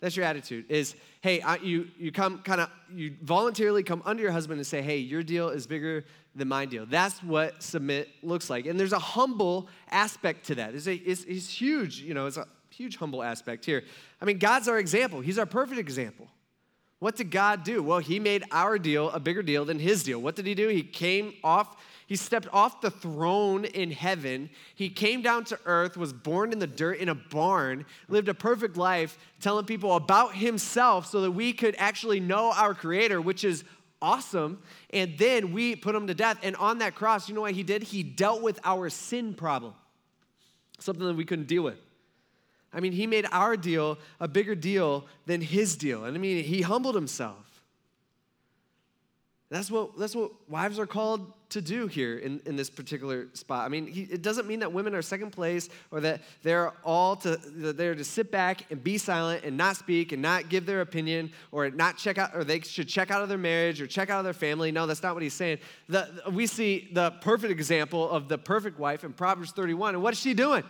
[0.00, 4.22] That's your attitude is, hey, I, you, you come kind of, you voluntarily come under
[4.22, 6.04] your husband and say, hey, your deal is bigger
[6.36, 6.86] than my deal.
[6.86, 8.66] That's what submit looks like.
[8.66, 10.74] And there's a humble aspect to that.
[10.74, 13.82] It's, a, it's, it's huge, you know, it's a huge humble aspect here.
[14.20, 15.20] I mean, God's our example.
[15.20, 16.28] He's our perfect example.
[17.00, 17.82] What did God do?
[17.82, 20.20] Well, he made our deal a bigger deal than his deal.
[20.20, 20.68] What did he do?
[20.68, 21.76] He came off
[22.08, 24.48] he stepped off the throne in heaven.
[24.74, 28.34] He came down to earth, was born in the dirt in a barn, lived a
[28.34, 33.44] perfect life, telling people about himself so that we could actually know our creator, which
[33.44, 33.62] is
[34.00, 34.62] awesome.
[34.88, 36.38] And then we put him to death.
[36.42, 37.82] And on that cross, you know what he did?
[37.82, 39.74] He dealt with our sin problem,
[40.78, 41.78] something that we couldn't deal with.
[42.72, 46.06] I mean, he made our deal a bigger deal than his deal.
[46.06, 47.60] And I mean, he humbled himself.
[49.50, 53.64] That's what, that's what wives are called to do here in, in this particular spot.
[53.64, 57.16] I mean, he, it doesn't mean that women are second place or that they're all
[57.16, 60.82] to, they're to sit back and be silent and not speak and not give their
[60.82, 64.10] opinion or not check out, or they should check out of their marriage or check
[64.10, 64.70] out of their family.
[64.70, 65.58] No, that's not what he's saying.
[65.88, 69.94] The, we see the perfect example of the perfect wife in Proverbs 31.
[69.94, 70.64] And what is she doing?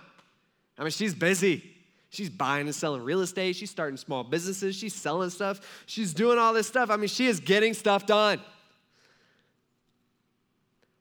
[0.78, 1.74] I mean, she's busy.
[2.10, 3.56] She's buying and selling real estate.
[3.56, 4.76] She's starting small businesses.
[4.76, 5.60] She's selling stuff.
[5.86, 6.88] She's doing all this stuff.
[6.88, 8.40] I mean, she is getting stuff done.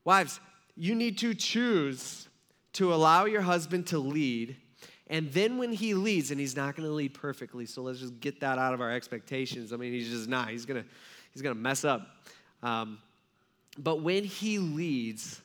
[0.08, 0.40] Wives,
[0.78, 2.30] you need to choose
[2.72, 4.56] to allow your husband to lead.
[5.08, 8.18] And then when he leads, and he's not going to lead perfectly, so let's just
[8.22, 9.74] get that out of our expectations.
[9.74, 10.48] I mean, he's just not.
[10.48, 10.90] He's going to
[11.34, 12.08] he's going to mess up.
[12.64, 13.00] Um,
[13.78, 15.42] but when he leads,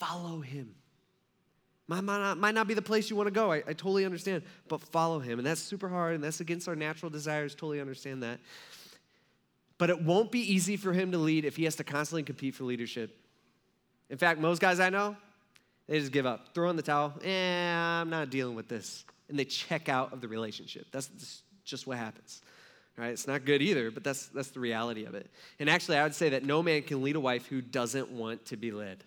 [0.00, 0.74] follow him.
[1.86, 3.52] Might, not, might not be the place you want to go.
[3.52, 4.42] I, I totally understand.
[4.66, 5.38] But follow him.
[5.38, 7.54] And that's super hard, and that's against our natural desires.
[7.54, 8.40] Totally understand that.
[9.78, 12.56] But it won't be easy for him to lead if he has to constantly compete
[12.56, 13.20] for leadership.
[14.10, 15.16] In fact, most guys I know,
[15.88, 17.14] they just give up, throw in the towel.
[17.22, 19.04] Eh, I'm not dealing with this.
[19.28, 20.86] And they check out of the relationship.
[20.92, 22.42] That's just what happens.
[22.96, 23.08] Right?
[23.08, 25.28] It's not good either, but that's, that's the reality of it.
[25.58, 28.46] And actually, I would say that no man can lead a wife who doesn't want
[28.46, 29.02] to be led.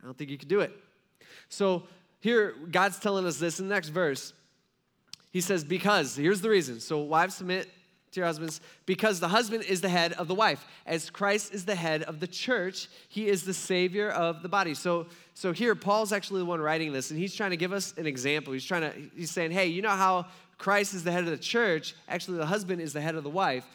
[0.00, 0.72] I don't think you could do it.
[1.48, 1.82] So
[2.20, 4.32] here, God's telling us this in the next verse.
[5.32, 6.78] He says, Because, here's the reason.
[6.78, 7.68] So, wives submit
[8.12, 10.64] to husbands because the husband is the head of the wife.
[10.86, 14.74] As christ is the head of the church he is the savior of the body.
[14.74, 17.94] So so here paul's actually the one writing this and he's trying to give us
[17.96, 18.52] an example.
[18.52, 20.26] He's trying to he's saying hey you know how
[20.58, 21.94] christ is the head of the church?
[22.08, 23.66] Actually the husband is the head of the wife.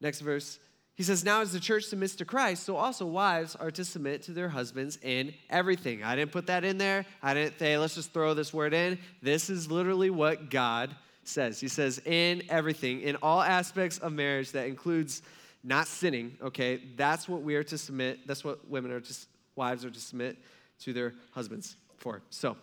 [0.00, 0.58] Next verse.
[0.94, 4.22] He says now as the church submits to christ so also wives are to submit
[4.24, 6.02] to their husbands in everything.
[6.02, 7.06] I didn't put that in there.
[7.22, 8.98] I didn't say let's just throw this word in.
[9.22, 10.94] This is literally what god
[11.24, 11.60] says.
[11.60, 15.22] He says, in everything, in all aspects of marriage, that includes
[15.64, 19.14] not sinning, okay, that's what we are to submit, that's what women are to,
[19.54, 20.36] wives are to submit
[20.80, 22.20] to their husbands for.
[22.30, 22.56] So,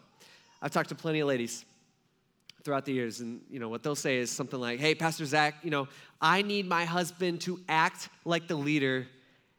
[0.62, 1.63] I've talked to plenty of ladies
[2.63, 5.56] throughout the years, and you know what they'll say is something like, "Hey, Pastor Zach,
[5.63, 5.88] you know,
[6.22, 9.08] I need my husband to act like the leader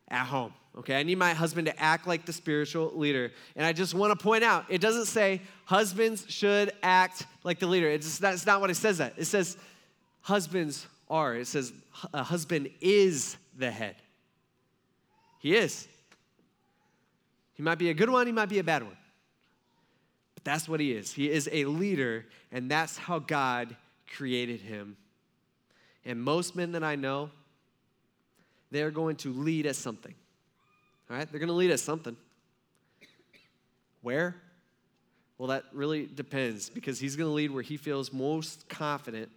[0.09, 0.53] at home.
[0.79, 3.33] Okay, I need my husband to act like the spiritual leader.
[3.57, 7.67] And I just want to point out, it doesn't say husbands should act like the
[7.67, 7.89] leader.
[7.89, 9.15] It's just, that's not what it says that.
[9.17, 9.57] It says
[10.21, 11.35] husbands are.
[11.35, 11.73] It says
[12.15, 13.97] a husband is the head.
[15.41, 15.89] He is.
[17.55, 18.97] He might be a good one, he might be a bad one.
[20.35, 21.13] But that's what he is.
[21.13, 23.77] He is a leader, and that's how God
[24.17, 24.97] created him.
[26.05, 27.31] And most men that I know,
[28.71, 30.15] they're going to lead us something.
[31.11, 31.31] All right?
[31.31, 32.17] They're going to lead us something.
[34.03, 34.37] Where?
[35.39, 39.31] Well, that really depends because he's going to lead where he feels most confident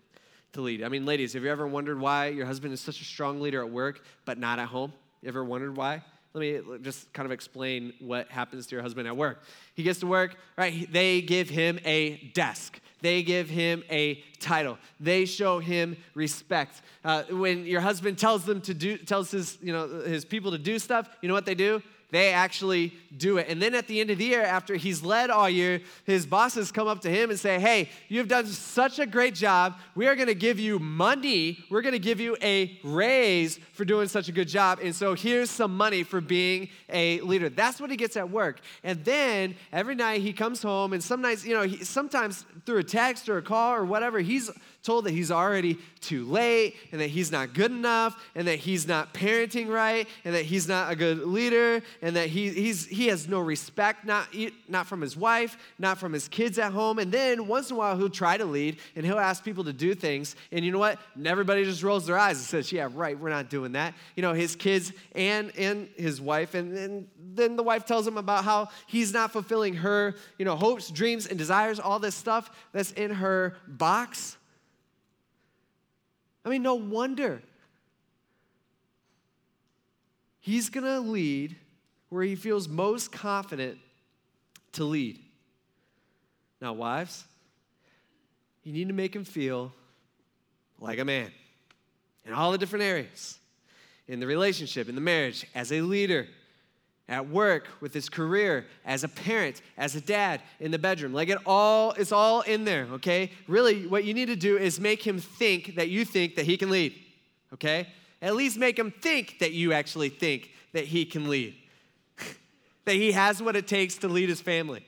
[0.54, 0.84] to lead.
[0.84, 3.62] I mean, ladies, have you ever wondered why your husband is such a strong leader
[3.62, 4.94] at work but not at home?
[5.22, 6.04] You ever wondered why?
[6.34, 9.44] Let me just kind of explain what happens to your husband at work.
[9.76, 10.92] He gets to work, right?
[10.92, 12.80] They give him a desk.
[13.02, 14.80] They give him a title.
[15.00, 16.82] They show him respect.
[17.04, 20.58] Uh, when your husband tells them to do, tells his, you know, his people to
[20.58, 21.84] do stuff, you know what they do?
[22.14, 23.48] They actually do it.
[23.50, 26.72] And then at the end of the year, after he's led all year, his bosses
[26.72, 29.76] come up to him and say, Hey, you've done such a great job.
[29.96, 31.60] We are going to give you money.
[31.70, 34.80] We're going to give you a raise for doing such a good job.
[34.82, 37.50] And so here's some money for being a leader.
[37.50, 38.60] That's what he gets at work.
[38.84, 42.78] And then every night he comes home, and some nights, you know, he, sometimes through
[42.78, 44.52] a text or a call or whatever, he's
[44.84, 48.86] told that he's already too late and that he's not good enough and that he's
[48.86, 53.08] not parenting right and that he's not a good leader and that he, he's, he
[53.08, 54.28] has no respect, not,
[54.68, 57.00] not from his wife, not from his kids at home.
[57.00, 59.74] And then once in a while, he'll try to lead and he'll ask people to
[59.74, 60.36] do things.
[60.52, 61.00] And you know what?
[61.16, 63.94] And everybody just rolls their eyes and says, Yeah, right, we're not doing that.
[64.16, 66.56] You know, his kids and, and his wife.
[66.56, 70.58] And, and then the wife tells him about how he's not fulfilling her, you know,
[70.58, 74.38] hopes, dreams, and desires, all this stuff that's in her box.
[76.46, 77.42] I mean, no wonder.
[80.40, 81.56] He's going to lead
[82.10, 83.78] where he feels most confident
[84.74, 85.20] to lead.
[86.60, 87.26] Now, wives,
[88.64, 89.74] you need to make him feel
[90.80, 91.32] like a man
[92.26, 93.40] in all the different areas
[94.08, 96.28] in the relationship, in the marriage, as a leader,
[97.10, 101.14] at work, with his career, as a parent, as a dad, in the bedroom.
[101.14, 103.32] Like it all, it's all in there, okay?
[103.48, 106.56] Really, what you need to do is make him think that you think that he
[106.56, 106.96] can lead,
[107.54, 107.88] okay?
[108.22, 111.56] At least make him think that you actually think that he can lead,
[112.86, 114.86] that he has what it takes to lead his family.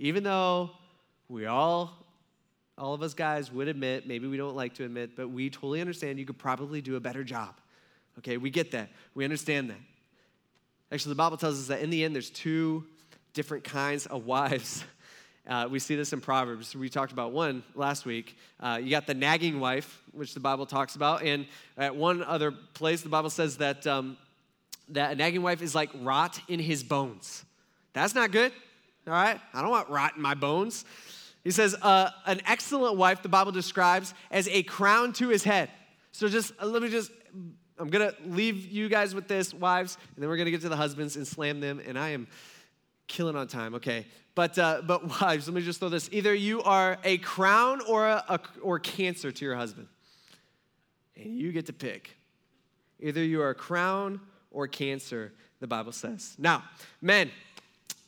[0.00, 0.72] Even though
[1.28, 2.04] we all,
[2.76, 5.80] all of us guys would admit, maybe we don't like to admit, but we totally
[5.80, 7.54] understand you could probably do a better job.
[8.18, 8.90] Okay, we get that.
[9.14, 9.78] We understand that.
[10.94, 12.84] Actually, the Bible tells us that in the end, there's two
[13.32, 14.84] different kinds of wives.
[15.46, 16.74] Uh, we see this in Proverbs.
[16.74, 18.38] We talked about one last week.
[18.58, 21.22] Uh, you got the nagging wife, which the Bible talks about.
[21.22, 21.44] And
[21.76, 24.16] at one other place, the Bible says that, um,
[24.88, 27.44] that a nagging wife is like rot in his bones.
[27.92, 28.52] That's not good,
[29.06, 29.38] all right?
[29.52, 30.86] I don't want rot in my bones.
[31.42, 35.68] He says, uh, an excellent wife, the Bible describes as a crown to his head.
[36.12, 37.10] So just uh, let me just
[37.78, 40.60] I'm going to leave you guys with this, wives, and then we're going to get
[40.60, 41.80] to the husbands and slam them.
[41.84, 42.28] And I am
[43.08, 44.06] killing on time, okay?
[44.34, 46.08] But, uh, but wives, let me just throw this.
[46.12, 49.88] Either you are a crown or, a, a, or cancer to your husband.
[51.16, 52.16] And you get to pick.
[53.00, 56.36] Either you are a crown or cancer, the Bible says.
[56.38, 56.64] Now,
[57.02, 57.30] men,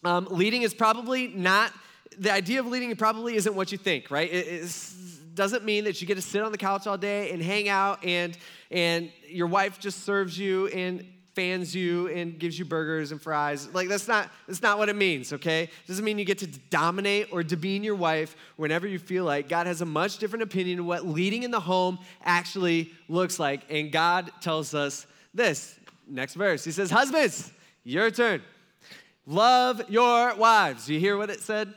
[0.05, 1.73] um, leading is probably not,
[2.19, 4.33] the idea of leading probably isn't what you think, right?
[4.33, 4.47] It
[5.37, 8.05] doesn't mean that you get to sit on the couch all day and hang out
[8.05, 8.37] and
[8.71, 13.73] and your wife just serves you and fans you and gives you burgers and fries.
[13.75, 15.65] Like that's not that's not what it means, okay?
[15.65, 19.49] It doesn't mean you get to dominate or demean your wife whenever you feel like.
[19.49, 23.61] God has a much different opinion of what leading in the home actually looks like.
[23.69, 25.79] And God tells us this.
[26.09, 26.65] Next verse.
[26.65, 27.53] He says, "Husbands,
[27.85, 28.43] your turn.
[29.27, 31.75] Love your wives." You hear what it said?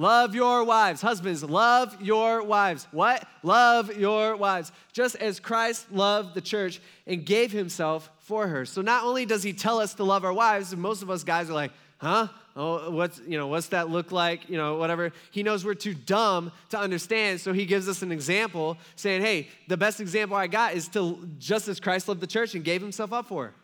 [0.00, 1.02] Love your wives.
[1.02, 2.88] Husbands, love your wives.
[2.90, 3.28] What?
[3.42, 4.72] Love your wives.
[4.94, 8.64] Just as Christ loved the church and gave himself for her.
[8.64, 11.22] So not only does he tell us to love our wives, and most of us
[11.22, 12.28] guys are like, huh?
[12.56, 14.48] Oh, what's, you know, what's that look like?
[14.48, 15.12] You know, whatever.
[15.32, 19.48] He knows we're too dumb to understand, so he gives us an example saying, hey,
[19.68, 22.80] the best example I got is to just as Christ loved the church and gave
[22.80, 23.54] himself up for her.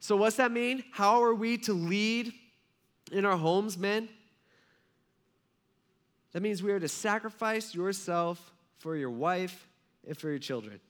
[0.00, 0.84] So what's that mean?
[0.90, 2.34] How are we to lead
[3.10, 4.10] in our homes, men?
[6.32, 9.68] That means we are to sacrifice yourself for your wife
[10.06, 10.80] and for your children.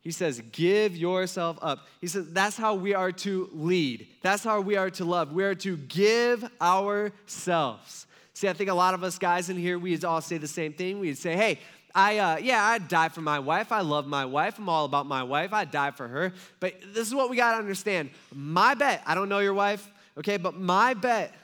[0.00, 1.88] He says, give yourself up.
[2.00, 4.06] He says, that's how we are to lead.
[4.22, 5.32] That's how we are to love.
[5.32, 8.06] We are to give ourselves.
[8.32, 10.74] See, I think a lot of us guys in here, we'd all say the same
[10.74, 11.00] thing.
[11.00, 11.58] We'd say, hey,
[11.92, 13.72] I, uh, yeah, I'd die for my wife.
[13.72, 14.58] I love my wife.
[14.58, 15.52] I'm all about my wife.
[15.52, 16.32] I'd die for her.
[16.60, 18.10] But this is what we got to understand.
[18.32, 21.34] My bet, I don't know your wife, okay, but my bet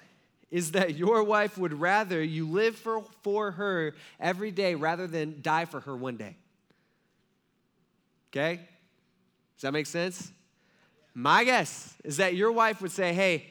[0.53, 5.41] is that your wife would rather you live for, for her every day rather than
[5.41, 6.37] die for her one day.
[8.31, 8.57] Okay?
[9.57, 10.31] Does that make sense?
[11.15, 13.47] My guess is that your wife would say, hey,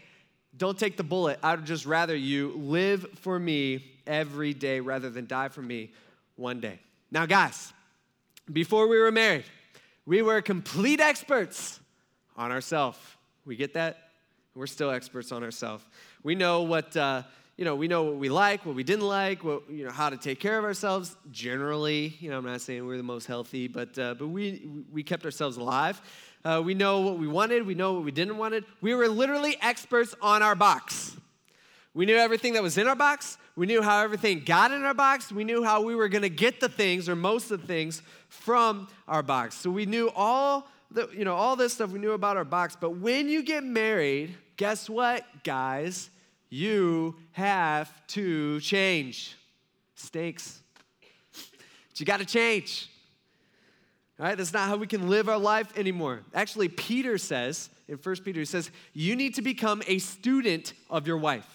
[0.55, 1.39] don't take the bullet.
[1.41, 5.93] I'd just rather you live for me every day rather than die for me
[6.35, 6.79] one day.
[7.09, 7.73] Now, guys,
[8.51, 9.45] before we were married,
[10.05, 11.79] we were complete experts
[12.37, 12.99] on ourselves.
[13.43, 13.97] We get that?
[14.53, 15.83] We're still experts on ourselves.
[16.23, 17.23] We know what, uh,
[17.57, 20.09] you know, we know what we like, what we didn't like, what, you know, how
[20.09, 22.15] to take care of ourselves generally.
[22.19, 25.25] You know, I'm not saying we're the most healthy, but, uh, but we, we kept
[25.25, 26.01] ourselves alive.
[26.43, 28.65] Uh, we know what we wanted, we know what we didn't wanted.
[28.81, 31.15] We were literally experts on our box.
[31.93, 33.37] We knew everything that was in our box.
[33.55, 35.31] We knew how everything got in our box.
[35.31, 38.01] We knew how we were going to get the things or most of the things
[38.29, 39.55] from our box.
[39.55, 42.77] So we knew all the, you know, all this stuff we knew about our box.
[42.79, 46.11] But when you get married, guess what, guys?
[46.51, 49.35] You have to change.
[49.95, 50.61] Stakes.
[51.89, 52.87] But you got to change.
[54.19, 56.21] All right, that's not how we can live our life anymore.
[56.35, 61.07] Actually, Peter says in 1 Peter, he says, you need to become a student of
[61.07, 61.49] your wife.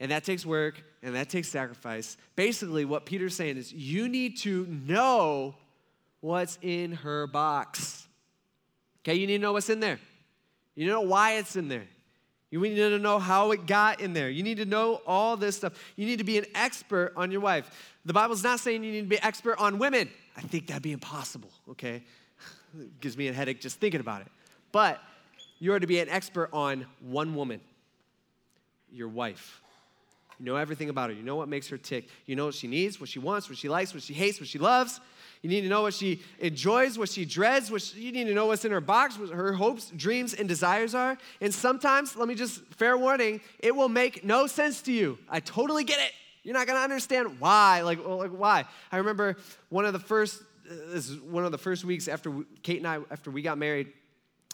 [0.00, 2.16] And that takes work and that takes sacrifice.
[2.34, 5.54] Basically, what Peter's saying is you need to know
[6.18, 8.08] what's in her box.
[9.04, 10.00] Okay, you need to know what's in there.
[10.74, 11.86] You know why it's in there.
[12.50, 14.30] You need to know how it got in there.
[14.30, 15.74] You need to know all this stuff.
[15.96, 17.94] You need to be an expert on your wife.
[18.06, 20.08] The Bible's not saying you need to be expert on women.
[20.36, 22.02] I think that'd be impossible, okay?
[22.80, 24.28] it gives me a headache just thinking about it.
[24.72, 25.00] But
[25.58, 27.60] you are to be an expert on one woman,
[28.90, 29.60] your wife.
[30.38, 31.16] You know everything about her.
[31.16, 32.08] You know what makes her tick.
[32.26, 34.48] You know what she needs, what she wants, what she likes, what she hates, what
[34.48, 35.00] she loves.
[35.42, 38.34] You need to know what she enjoys, what she dreads, what she, you need to
[38.34, 41.16] know what's in her box, what her hopes, dreams, and desires are.
[41.40, 45.18] And sometimes, let me just, fair warning, it will make no sense to you.
[45.28, 46.12] I totally get it.
[46.42, 47.82] You're not gonna understand why.
[47.82, 48.64] Like, like why?
[48.90, 49.36] I remember
[49.68, 52.78] one of the first, uh, this is one of the first weeks after we, Kate
[52.78, 53.92] and I, after we got married,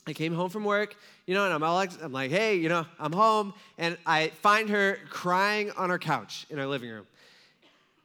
[0.07, 2.85] I came home from work, you know, and I'm all I'm like, hey, you know,
[2.99, 7.07] I'm home, and I find her crying on her couch in our living room.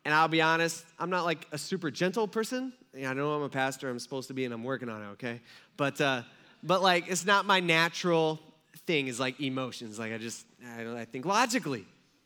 [0.06, 2.74] And I'll be honest, I'm not like a super gentle person.
[2.96, 5.42] I know I'm a pastor, I'm supposed to be, and I'm working on it, okay?
[5.78, 6.24] But, uh,
[6.64, 8.40] but like, it's not my natural
[8.88, 10.00] thing, is like emotions.
[10.00, 10.46] Like, I just,
[10.78, 11.86] I, I think logically,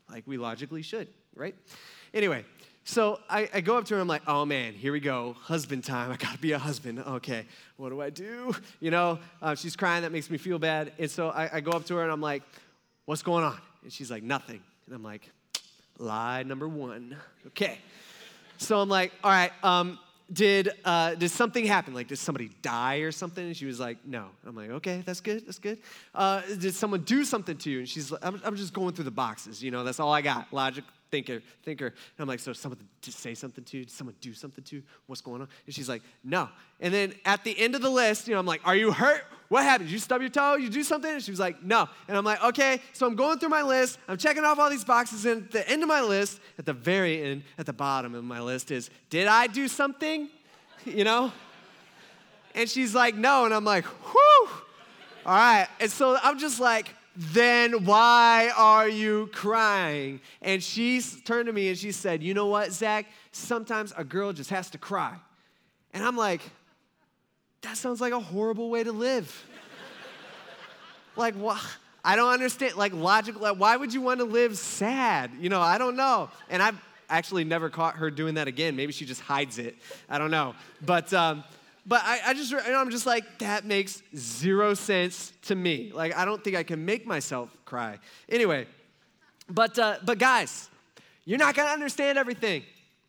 [0.09, 1.55] like we logically should, right?
[2.13, 2.45] Anyway,
[2.85, 5.83] so I, I, go up to her, I'm like, oh man, here we go, husband
[5.83, 6.11] time.
[6.11, 6.99] I gotta be a husband.
[6.99, 7.45] Okay,
[7.77, 8.55] what do I do?
[8.79, 10.91] You know, uh, she's crying, that makes me feel bad.
[10.99, 12.43] And so I, I go up to her and I'm like,
[13.05, 13.57] what's going on?
[13.83, 14.61] And she's like, nothing.
[14.85, 15.29] And I'm like,
[15.99, 17.15] Lie number one.
[17.47, 17.79] Okay.
[18.57, 19.99] So I'm like, all right, um,
[20.31, 21.93] did, uh, did something happen?
[21.93, 23.45] Like, did somebody die or something?
[23.45, 24.27] And she was like, no.
[24.45, 25.79] I'm like, okay, that's good, that's good.
[26.15, 27.79] Uh, did someone do something to you?
[27.79, 30.21] And she's like, I'm, I'm just going through the boxes, you know, that's all I
[30.21, 30.51] got.
[30.51, 30.83] Logic,
[31.13, 31.85] thinker, thinker.
[31.85, 33.79] And I'm like, so someone say something to?
[33.81, 34.81] Did someone do something to?
[35.05, 35.47] What's going on?
[35.67, 36.49] And she's like, no.
[36.79, 39.23] And then at the end of the list, you know, I'm like, are you hurt?
[39.49, 39.89] What happened?
[39.89, 40.55] Did you stub your toe?
[40.55, 41.11] You do something?
[41.11, 41.87] And she was like, no.
[42.07, 42.81] And I'm like, okay.
[42.93, 43.99] So I'm going through my list.
[44.07, 45.23] I'm checking off all these boxes.
[45.27, 48.23] And at the end of my list, at the very end, at the bottom of
[48.23, 50.29] my list is, did I do something?
[50.85, 51.31] You know?
[52.55, 53.45] And she's like, no.
[53.45, 54.49] And I'm like, whew.
[55.25, 55.67] All right.
[55.79, 60.19] And so I'm just like, then why are you crying?
[60.41, 63.05] And she turned to me and she said, You know what, Zach?
[63.31, 65.15] Sometimes a girl just has to cry.
[65.93, 66.41] And I'm like,
[67.61, 69.45] That sounds like a horrible way to live.
[71.15, 71.61] like, what?
[72.03, 72.75] I don't understand.
[72.75, 75.31] Like, logically, like, why would you want to live sad?
[75.39, 76.29] You know, I don't know.
[76.49, 78.75] And I've actually never caught her doing that again.
[78.75, 79.75] Maybe she just hides it.
[80.09, 80.55] I don't know.
[80.81, 81.43] But, um,
[81.85, 85.91] but I, I just, I'm just like, that makes zero sense to me.
[85.93, 87.99] Like, I don't think I can make myself cry.
[88.29, 88.67] Anyway,
[89.49, 90.69] but, uh, but guys,
[91.25, 92.63] you're not gonna understand everything.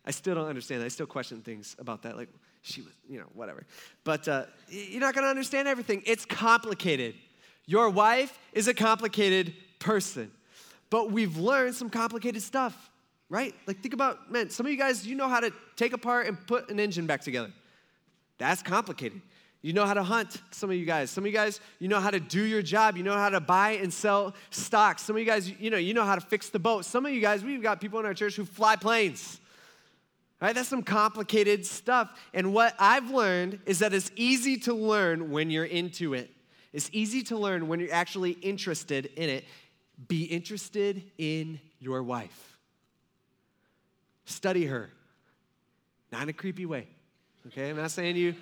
[0.05, 0.83] I still don't understand.
[0.83, 2.17] I still question things about that.
[2.17, 2.29] Like,
[2.61, 3.65] she was, you know, whatever.
[4.03, 6.03] But uh, you're not gonna understand everything.
[6.05, 7.15] It's complicated.
[7.65, 10.31] Your wife is a complicated person.
[10.89, 12.91] But we've learned some complicated stuff,
[13.29, 13.55] right?
[13.67, 16.45] Like, think about, man, some of you guys, you know how to take apart and
[16.45, 17.51] put an engine back together.
[18.37, 19.21] That's complicated.
[19.61, 21.09] You know how to hunt, some of you guys.
[21.09, 22.97] Some of you guys, you know how to do your job.
[22.97, 25.01] You know how to buy and sell stocks.
[25.01, 26.85] Some of you guys, you know, you know how to fix the boat.
[26.85, 29.39] Some of you guys, we've got people in our church who fly planes.
[30.39, 30.53] Right?
[30.53, 32.11] That's some complicated stuff.
[32.31, 36.29] And what I've learned is that it's easy to learn when you're into it.
[36.71, 39.45] It's easy to learn when you're actually interested in it.
[40.07, 42.59] Be interested in your wife.
[44.25, 44.91] Study her.
[46.11, 46.87] Not in a creepy way.
[47.47, 48.35] Okay, I'm not saying you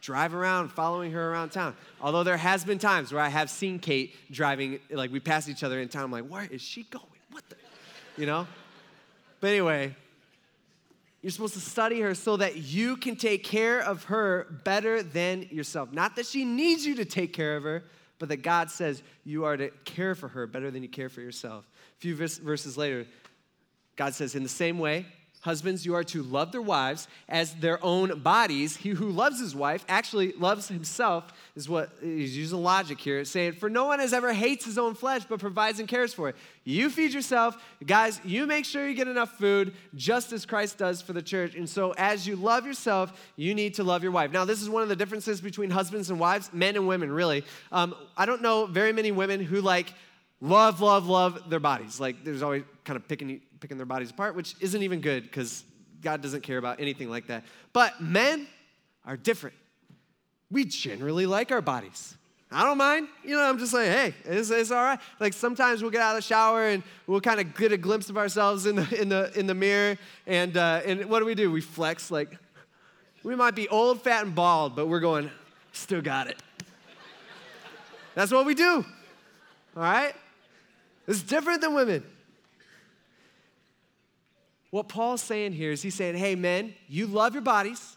[0.00, 1.76] drive around following her around town.
[2.00, 5.62] Although there has been times where I have seen Kate driving, like we pass each
[5.62, 6.04] other in town.
[6.04, 7.04] I'm like, where is she going?
[7.30, 7.56] What the,
[8.16, 8.46] you know?
[9.40, 9.94] But anyway,
[11.22, 15.48] you're supposed to study her so that you can take care of her better than
[15.50, 15.92] yourself.
[15.92, 17.84] Not that she needs you to take care of her,
[18.18, 21.20] but that God says you are to care for her better than you care for
[21.20, 21.64] yourself.
[21.96, 23.06] A few verses later,
[23.96, 25.06] God says, in the same way,
[25.40, 28.76] Husbands, you are to love their wives as their own bodies.
[28.76, 33.52] He who loves his wife actually loves himself, is what he's using logic here, saying,
[33.52, 36.36] For no one has ever hates his own flesh, but provides and cares for it.
[36.64, 37.56] You feed yourself.
[37.86, 41.54] Guys, you make sure you get enough food, just as Christ does for the church.
[41.54, 44.32] And so, as you love yourself, you need to love your wife.
[44.32, 47.44] Now, this is one of the differences between husbands and wives, men and women, really.
[47.70, 49.92] Um, I don't know very many women who like
[50.40, 52.00] love, love, love their bodies.
[52.00, 55.64] Like, there's always kind of picking picking their bodies apart, which isn't even good because
[56.02, 57.44] God doesn't care about anything like that.
[57.72, 58.46] But men
[59.04, 59.56] are different.
[60.50, 62.16] We generally like our bodies.
[62.50, 63.08] I don't mind.
[63.24, 65.00] You know, I'm just like, hey, it's, it's all right.
[65.18, 68.08] Like sometimes we'll get out of the shower and we'll kind of get a glimpse
[68.08, 71.34] of ourselves in the in the in the mirror, and uh, and what do we
[71.34, 71.50] do?
[71.50, 72.10] We flex.
[72.10, 72.38] Like
[73.24, 75.30] we might be old, fat, and bald, but we're going,
[75.72, 76.40] still got it.
[78.14, 78.84] That's what we do.
[79.76, 80.14] All right.
[81.08, 82.04] It's different than women.
[84.70, 87.96] What Paul's saying here is he's saying, hey, men, you love your bodies.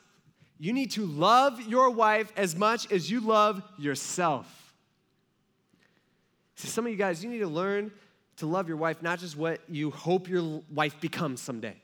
[0.59, 4.73] You need to love your wife as much as you love yourself.
[6.55, 7.91] See, some of you guys, you need to learn
[8.37, 11.75] to love your wife, not just what you hope your wife becomes someday.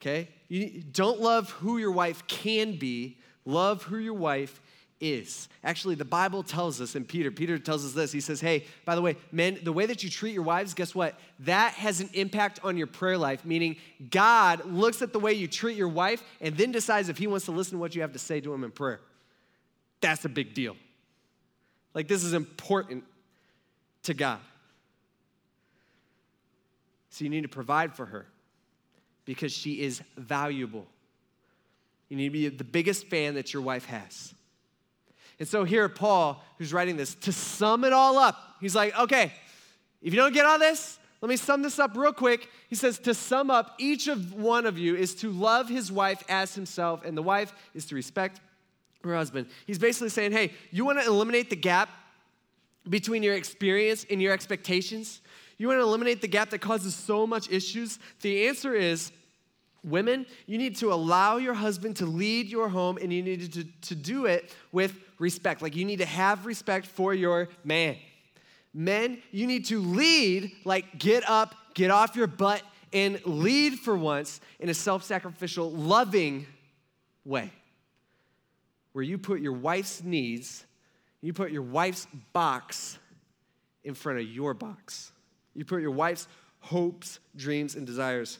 [0.00, 0.28] Okay?
[0.48, 4.60] You don't love who your wife can be, love who your wife
[5.00, 5.48] is.
[5.64, 8.12] Actually, the Bible tells us, and Peter, Peter tells us this.
[8.12, 10.94] He says, Hey, by the way, men, the way that you treat your wives, guess
[10.94, 11.18] what?
[11.40, 13.76] That has an impact on your prayer life, meaning
[14.10, 17.46] God looks at the way you treat your wife and then decides if he wants
[17.46, 19.00] to listen to what you have to say to him in prayer.
[20.00, 20.76] That's a big deal.
[21.94, 23.04] Like, this is important
[24.04, 24.40] to God.
[27.10, 28.26] So, you need to provide for her
[29.24, 30.86] because she is valuable.
[32.08, 34.34] You need to be the biggest fan that your wife has.
[35.40, 39.32] And so here, Paul, who's writing this, to sum it all up, he's like, okay,
[40.02, 42.48] if you don't get all this, let me sum this up real quick.
[42.68, 46.22] He says, to sum up, each of one of you is to love his wife
[46.28, 48.40] as himself, and the wife is to respect
[49.02, 49.46] her husband.
[49.66, 51.88] He's basically saying, hey, you want to eliminate the gap
[52.88, 55.22] between your experience and your expectations?
[55.56, 57.98] You want to eliminate the gap that causes so much issues?
[58.20, 59.10] The answer is
[59.82, 63.64] Women, you need to allow your husband to lead your home and you need to,
[63.64, 65.62] to do it with respect.
[65.62, 67.96] Like you need to have respect for your man.
[68.74, 72.62] Men, you need to lead, like get up, get off your butt,
[72.92, 76.46] and lead for once in a self sacrificial, loving
[77.24, 77.50] way.
[78.92, 80.64] Where you put your wife's needs,
[81.20, 82.98] you put your wife's box
[83.84, 85.12] in front of your box.
[85.54, 86.28] You put your wife's
[86.60, 88.38] hopes, dreams, and desires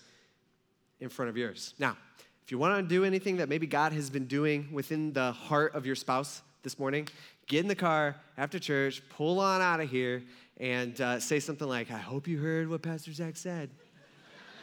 [1.00, 1.74] in front of yours.
[1.78, 1.96] Now,
[2.44, 5.74] if you want to do anything that maybe God has been doing within the heart
[5.74, 7.08] of your spouse this morning,
[7.46, 10.22] get in the car after church, pull on out of here,
[10.58, 13.70] and uh, say something like, I hope you heard what Pastor Zach said.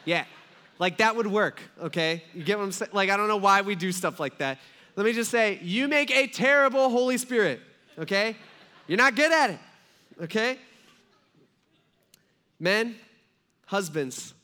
[0.04, 0.24] yeah,
[0.78, 2.22] like that would work, okay?
[2.34, 2.90] You get what I'm saying?
[2.92, 4.58] Like, I don't know why we do stuff like that.
[4.94, 7.60] Let me just say, you make a terrible Holy Spirit,
[7.98, 8.36] okay?
[8.86, 9.58] You're not good at it,
[10.22, 10.58] okay?
[12.60, 12.96] Men,
[13.66, 14.34] husbands,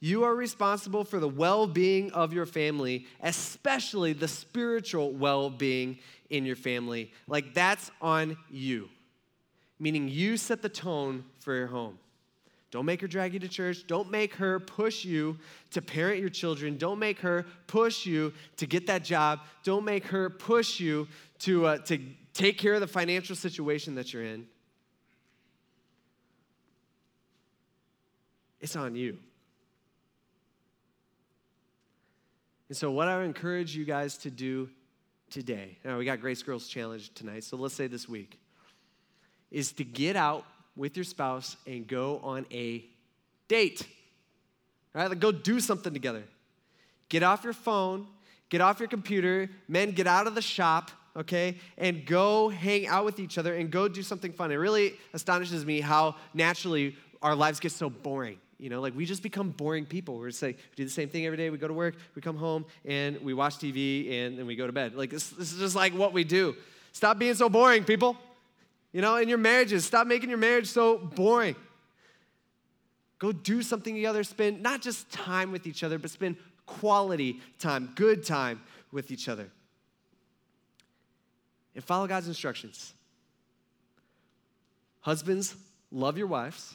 [0.00, 5.98] you are responsible for the well being of your family, especially the spiritual well being
[6.30, 7.12] in your family.
[7.26, 8.88] Like, that's on you,
[9.78, 11.98] meaning you set the tone for your home.
[12.70, 13.86] Don't make her drag you to church.
[13.86, 15.38] Don't make her push you
[15.70, 16.76] to parent your children.
[16.76, 19.40] Don't make her push you to get that job.
[19.64, 21.08] Don't make her push you
[21.40, 21.98] to, uh, to
[22.34, 24.46] take care of the financial situation that you're in.
[28.60, 29.16] It's on you.
[32.68, 34.68] And so, what I would encourage you guys to do
[35.30, 38.38] today, now we got Grace Girls Challenge tonight, so let's say this week,
[39.50, 40.44] is to get out
[40.76, 42.84] with your spouse and go on a
[43.48, 43.86] date.
[44.94, 46.22] All right, like go do something together.
[47.08, 48.06] Get off your phone,
[48.50, 53.06] get off your computer, men, get out of the shop, okay, and go hang out
[53.06, 54.52] with each other and go do something fun.
[54.52, 58.38] It really astonishes me how naturally our lives get so boring.
[58.58, 60.18] You know, like we just become boring people.
[60.18, 61.48] We're just like, we do the same thing every day.
[61.48, 64.66] We go to work, we come home, and we watch TV, and then we go
[64.66, 64.96] to bed.
[64.96, 66.56] Like, this, this is just like what we do.
[66.92, 68.16] Stop being so boring, people.
[68.92, 71.54] You know, in your marriages, stop making your marriage so boring.
[73.20, 74.24] Go do something together.
[74.24, 76.36] Spend not just time with each other, but spend
[76.66, 79.48] quality time, good time with each other.
[81.76, 82.92] And follow God's instructions.
[85.00, 85.54] Husbands,
[85.92, 86.74] love your wives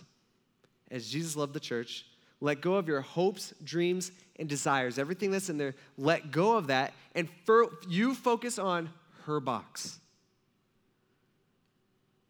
[0.94, 2.06] as Jesus loved the church.
[2.40, 5.00] Let go of your hopes, dreams, and desires.
[5.00, 6.94] Everything that's in there, let go of that.
[7.16, 8.90] And for, you focus on
[9.26, 9.98] her box.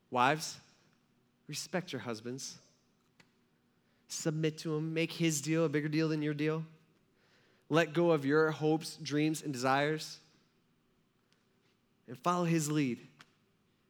[0.10, 0.56] Wives,
[1.48, 2.56] respect your husbands.
[4.08, 4.94] Submit to him.
[4.94, 6.64] Make his deal a bigger deal than your deal.
[7.70, 10.20] let go of your hopes, dreams, and desires,
[12.08, 13.00] and follow His lead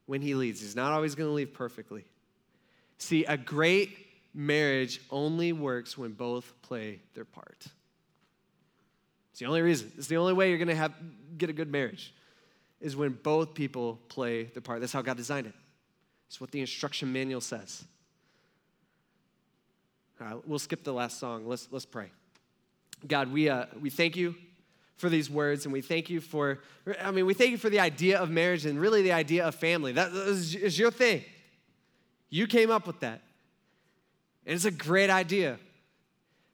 [0.06, 0.62] when He leads.
[0.62, 2.06] He's not always going to lead perfectly.
[2.98, 3.90] See, a great
[4.34, 7.66] marriage only works when both play their part.
[9.32, 9.92] It's the only reason.
[9.98, 10.94] It's the only way you're going to have
[11.38, 12.14] get a good marriage
[12.80, 14.82] is when both people play their part.
[14.82, 15.54] That's how God designed it.
[16.28, 17.84] It's what the instruction manual says.
[20.20, 21.48] All right, we'll skip the last song.
[21.48, 22.12] Let's, let's pray.
[23.08, 24.36] God, we, uh, we thank you
[24.98, 26.60] for these words and we thank you for,
[27.02, 29.56] I mean, we thank you for the idea of marriage and really the idea of
[29.56, 29.94] family.
[29.94, 31.24] That is, is your thing.
[32.30, 33.22] You came up with that.
[34.46, 35.58] And it's a great idea.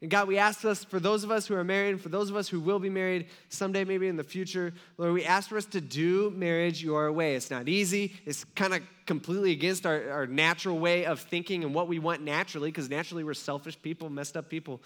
[0.02, 2.30] And God, we ask us, for those of us who are married, and for those
[2.30, 5.58] of us who will be married someday, maybe in the future, Lord, we ask for
[5.58, 7.36] us to do marriage your way.
[7.36, 8.14] It's not easy.
[8.26, 12.22] It's kind of completely against our, our natural way of thinking and what we want
[12.22, 14.82] naturally, because naturally we're selfish people, messed up people.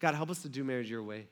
[0.00, 1.28] God, help us to do marriage your way.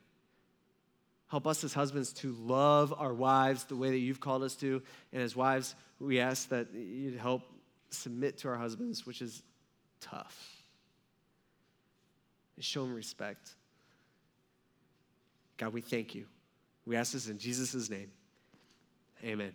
[1.27, 4.81] Help us as husbands to love our wives the way that you've called us to.
[5.13, 7.43] And as wives, we ask that you'd help
[7.91, 9.43] submit to our husbands, which is
[9.99, 10.56] tough
[12.57, 13.55] and show him respect.
[15.57, 16.25] God, we thank you.
[16.85, 18.11] We ask this in Jesus' name.
[19.23, 19.53] Amen.